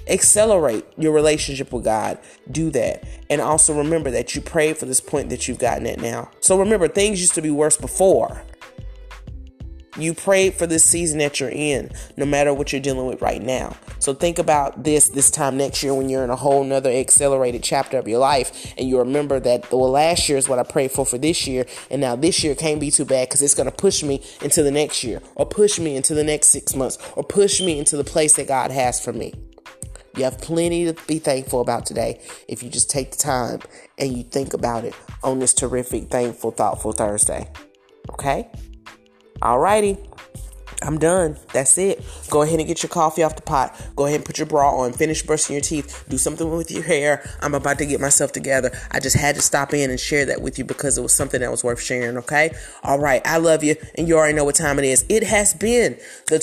accelerate 0.08 0.84
your 0.96 1.12
relationship 1.12 1.72
with 1.72 1.84
God, 1.84 2.18
do 2.50 2.70
that. 2.70 3.04
And 3.28 3.40
also 3.40 3.76
remember 3.76 4.10
that 4.12 4.34
you 4.34 4.40
prayed 4.40 4.78
for 4.78 4.86
this 4.86 5.00
point 5.00 5.30
that 5.30 5.48
you've 5.48 5.58
gotten 5.58 5.86
at 5.86 6.00
now. 6.00 6.30
So 6.40 6.58
remember, 6.58 6.88
things 6.88 7.20
used 7.20 7.34
to 7.34 7.42
be 7.42 7.50
worse 7.50 7.76
before. 7.76 8.42
You 9.98 10.12
prayed 10.12 10.54
for 10.54 10.66
this 10.66 10.84
season 10.84 11.18
that 11.20 11.40
you're 11.40 11.48
in, 11.48 11.90
no 12.18 12.26
matter 12.26 12.52
what 12.52 12.70
you're 12.70 12.82
dealing 12.82 13.06
with 13.06 13.22
right 13.22 13.40
now. 13.40 13.76
So 13.98 14.12
think 14.12 14.38
about 14.38 14.84
this 14.84 15.08
this 15.08 15.30
time 15.30 15.56
next 15.56 15.82
year 15.82 15.94
when 15.94 16.10
you're 16.10 16.22
in 16.22 16.28
a 16.28 16.36
whole 16.36 16.62
nother 16.64 16.90
accelerated 16.90 17.62
chapter 17.62 17.96
of 17.96 18.06
your 18.06 18.18
life, 18.18 18.74
and 18.76 18.86
you 18.86 18.98
remember 18.98 19.40
that 19.40 19.72
well, 19.72 19.90
last 19.90 20.28
year 20.28 20.36
is 20.36 20.50
what 20.50 20.58
I 20.58 20.64
prayed 20.64 20.92
for 20.92 21.06
for 21.06 21.16
this 21.16 21.46
year, 21.46 21.64
and 21.90 22.02
now 22.02 22.14
this 22.14 22.44
year 22.44 22.54
can't 22.54 22.78
be 22.78 22.90
too 22.90 23.06
bad 23.06 23.28
because 23.28 23.40
it's 23.40 23.54
going 23.54 23.70
to 23.70 23.74
push 23.74 24.02
me 24.02 24.22
into 24.42 24.62
the 24.62 24.70
next 24.70 25.02
year, 25.02 25.22
or 25.34 25.46
push 25.46 25.78
me 25.78 25.96
into 25.96 26.12
the 26.12 26.24
next 26.24 26.48
six 26.48 26.76
months, 26.76 26.98
or 27.16 27.24
push 27.24 27.62
me 27.62 27.78
into 27.78 27.96
the 27.96 28.04
place 28.04 28.34
that 28.34 28.48
God 28.48 28.70
has 28.70 29.00
for 29.00 29.14
me. 29.14 29.32
You 30.16 30.24
have 30.24 30.38
plenty 30.38 30.86
to 30.86 30.94
be 31.06 31.18
thankful 31.18 31.60
about 31.60 31.86
today 31.86 32.20
if 32.48 32.62
you 32.62 32.70
just 32.70 32.90
take 32.90 33.10
the 33.10 33.18
time 33.18 33.60
and 33.98 34.16
you 34.16 34.22
think 34.22 34.54
about 34.54 34.84
it 34.84 34.94
on 35.22 35.38
this 35.38 35.52
terrific, 35.52 36.08
thankful, 36.08 36.52
thoughtful 36.52 36.92
Thursday. 36.92 37.50
Okay? 38.10 38.48
Alrighty. 39.42 39.98
I'm 40.82 40.98
done. 40.98 41.38
That's 41.52 41.78
it. 41.78 42.04
Go 42.28 42.42
ahead 42.42 42.58
and 42.58 42.68
get 42.68 42.82
your 42.82 42.90
coffee 42.90 43.22
off 43.22 43.34
the 43.34 43.42
pot. 43.42 43.74
Go 43.96 44.04
ahead 44.04 44.16
and 44.16 44.24
put 44.24 44.38
your 44.38 44.46
bra 44.46 44.70
on. 44.70 44.92
Finish 44.92 45.22
brushing 45.22 45.54
your 45.54 45.62
teeth. 45.62 46.04
Do 46.08 46.18
something 46.18 46.50
with 46.50 46.70
your 46.70 46.82
hair. 46.82 47.28
I'm 47.40 47.54
about 47.54 47.78
to 47.78 47.86
get 47.86 48.00
myself 48.00 48.32
together. 48.32 48.70
I 48.90 49.00
just 49.00 49.16
had 49.16 49.36
to 49.36 49.42
stop 49.42 49.72
in 49.72 49.90
and 49.90 49.98
share 49.98 50.26
that 50.26 50.42
with 50.42 50.58
you 50.58 50.64
because 50.64 50.98
it 50.98 51.02
was 51.02 51.14
something 51.14 51.40
that 51.40 51.50
was 51.50 51.64
worth 51.64 51.80
sharing, 51.80 52.18
okay? 52.18 52.54
All 52.82 52.98
right. 52.98 53.22
I 53.24 53.38
love 53.38 53.64
you. 53.64 53.76
And 53.96 54.06
you 54.06 54.16
already 54.16 54.34
know 54.34 54.44
what 54.44 54.54
time 54.54 54.78
it 54.78 54.84
is. 54.84 55.04
It 55.08 55.22
has 55.22 55.54
been 55.54 55.98
the 56.26 56.38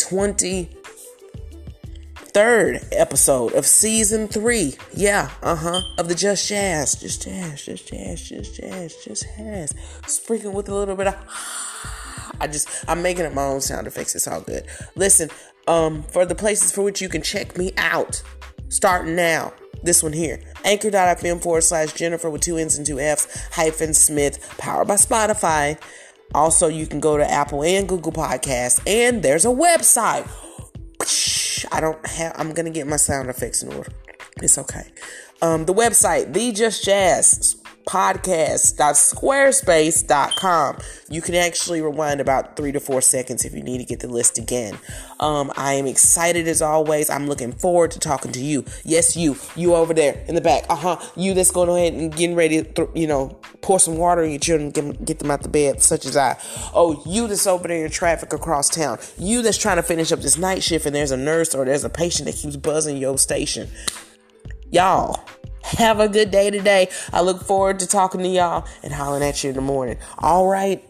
23rd 2.33 2.87
episode 2.93 3.53
of 3.53 3.65
season 3.65 4.27
three. 4.27 4.75
Yeah, 4.93 5.29
uh 5.41 5.55
huh. 5.55 5.81
Of 5.97 6.07
the 6.07 6.15
Just 6.15 6.47
Jazz. 6.47 6.95
Just 6.95 7.23
Jazz. 7.23 7.63
Just 7.63 7.87
Jazz. 7.87 8.21
Just 8.21 8.55
Jazz. 8.55 8.95
Just 8.95 9.25
Jazz. 9.37 9.73
Sprinkling 10.07 10.53
with 10.53 10.67
a 10.69 10.75
little 10.75 10.95
bit 10.95 11.07
of. 11.07 11.15
I 12.41 12.47
just 12.47 12.67
I'm 12.87 13.01
making 13.01 13.25
up 13.25 13.33
my 13.33 13.43
own 13.43 13.61
sound 13.61 13.87
effects. 13.87 14.15
It's 14.15 14.27
all 14.27 14.41
good. 14.41 14.65
Listen, 14.95 15.29
um, 15.67 16.03
for 16.03 16.25
the 16.25 16.35
places 16.35 16.71
for 16.71 16.81
which 16.81 17.01
you 17.01 17.09
can 17.09 17.21
check 17.21 17.57
me 17.57 17.71
out, 17.77 18.21
starting 18.69 19.15
now. 19.15 19.53
This 19.83 20.01
one 20.01 20.13
here, 20.13 20.39
anchor.fm 20.63 21.41
forward 21.43 21.61
slash 21.61 21.91
Jennifer 21.91 22.29
with 22.29 22.41
two 22.41 22.57
N's 22.57 22.77
and 22.77 22.87
two 22.87 23.01
F's 23.01 23.47
hyphen 23.51 23.93
Smith, 23.93 24.55
powered 24.57 24.87
by 24.87 24.95
Spotify. 24.95 25.77
Also, 26.33 26.67
you 26.67 26.87
can 26.87 27.01
go 27.01 27.17
to 27.17 27.29
Apple 27.29 27.63
and 27.63 27.87
Google 27.87 28.13
Podcasts, 28.13 28.81
and 28.87 29.21
there's 29.21 29.43
a 29.43 29.49
website. 29.49 30.27
I 31.73 31.81
don't 31.81 32.05
have. 32.05 32.33
I'm 32.37 32.53
gonna 32.53 32.69
get 32.69 32.87
my 32.87 32.97
sound 32.97 33.29
effects 33.29 33.63
in 33.63 33.73
order. 33.73 33.91
It's 34.41 34.57
okay. 34.57 34.85
Um, 35.41 35.65
the 35.65 35.73
website, 35.73 36.31
the 36.31 36.51
Just 36.51 36.85
Jazz 36.85 37.52
podcast.squarespace.com. 37.85 40.77
You 41.09 41.21
can 41.21 41.35
actually 41.35 41.81
rewind 41.81 42.21
about 42.21 42.55
three 42.55 42.71
to 42.71 42.79
four 42.79 43.01
seconds 43.01 43.45
if 43.45 43.53
you 43.53 43.61
need 43.61 43.79
to 43.79 43.83
get 43.83 43.99
the 43.99 44.07
list 44.07 44.37
again. 44.37 44.77
Um, 45.19 45.51
I 45.55 45.73
am 45.73 45.85
excited 45.85 46.47
as 46.47 46.61
always. 46.61 47.09
I'm 47.09 47.27
looking 47.27 47.51
forward 47.51 47.91
to 47.91 47.99
talking 47.99 48.31
to 48.31 48.39
you. 48.39 48.65
Yes, 48.83 49.15
you, 49.15 49.37
you 49.55 49.75
over 49.75 49.93
there 49.93 50.23
in 50.27 50.35
the 50.35 50.41
back. 50.41 50.65
Uh 50.69 50.75
huh. 50.75 50.99
You 51.15 51.33
that's 51.33 51.51
going 51.51 51.69
ahead 51.69 51.93
and 51.93 52.15
getting 52.15 52.35
ready 52.35 52.63
to, 52.63 52.89
you 52.95 53.07
know, 53.07 53.37
pour 53.61 53.79
some 53.79 53.97
water 53.97 54.23
on 54.23 54.29
your 54.29 54.39
children, 54.39 54.71
get, 54.71 55.05
get 55.05 55.19
them 55.19 55.31
out 55.31 55.43
the 55.43 55.49
bed, 55.49 55.81
such 55.81 56.05
as 56.05 56.17
I. 56.17 56.37
Oh, 56.73 57.01
you 57.05 57.27
that's 57.27 57.47
over 57.47 57.67
there 57.67 57.85
in 57.85 57.91
traffic 57.91 58.33
across 58.33 58.69
town. 58.69 58.97
You 59.17 59.41
that's 59.41 59.57
trying 59.57 59.77
to 59.77 59.83
finish 59.83 60.11
up 60.11 60.19
this 60.19 60.37
night 60.37 60.63
shift 60.63 60.85
and 60.85 60.95
there's 60.95 61.11
a 61.11 61.17
nurse 61.17 61.53
or 61.53 61.65
there's 61.65 61.83
a 61.83 61.89
patient 61.89 62.25
that 62.25 62.35
keeps 62.35 62.55
buzzing 62.55 62.97
your 62.97 63.17
station. 63.17 63.69
Y'all 64.71 65.23
have 65.63 65.99
a 65.99 66.07
good 66.07 66.31
day 66.31 66.51
today. 66.51 66.89
I 67.11 67.21
look 67.21 67.43
forward 67.43 67.79
to 67.79 67.87
talking 67.87 68.21
to 68.21 68.27
y'all 68.27 68.67
and 68.83 68.93
hollering 68.93 69.23
at 69.23 69.43
you 69.43 69.49
in 69.49 69.55
the 69.55 69.61
morning. 69.61 69.97
All 70.19 70.47
right. 70.47 70.83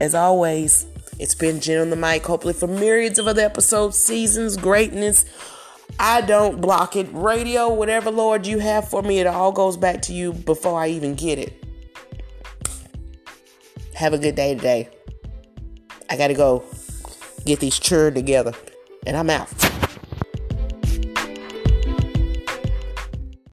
As 0.00 0.14
always, 0.14 0.86
it's 1.18 1.34
been 1.34 1.60
Jen 1.60 1.80
on 1.80 1.90
the 1.90 1.96
mic, 1.96 2.24
hopefully 2.24 2.54
for 2.54 2.66
myriads 2.66 3.18
of 3.18 3.28
other 3.28 3.42
episodes, 3.42 3.96
seasons, 3.96 4.56
greatness. 4.56 5.24
I 6.00 6.22
don't 6.22 6.60
block 6.60 6.96
it. 6.96 7.06
Radio, 7.12 7.72
whatever, 7.72 8.10
Lord, 8.10 8.46
you 8.46 8.58
have 8.58 8.88
for 8.88 9.02
me, 9.02 9.20
it 9.20 9.26
all 9.26 9.52
goes 9.52 9.76
back 9.76 10.02
to 10.02 10.12
you 10.12 10.32
before 10.32 10.80
I 10.80 10.88
even 10.88 11.14
get 11.14 11.38
it. 11.38 11.64
Have 13.94 14.14
a 14.14 14.18
good 14.18 14.34
day 14.34 14.54
today. 14.54 14.88
I 16.10 16.16
gotta 16.16 16.34
go 16.34 16.64
get 17.44 17.60
these 17.60 17.78
churned 17.78 18.16
together, 18.16 18.52
and 19.06 19.16
I'm 19.16 19.30
out. 19.30 19.71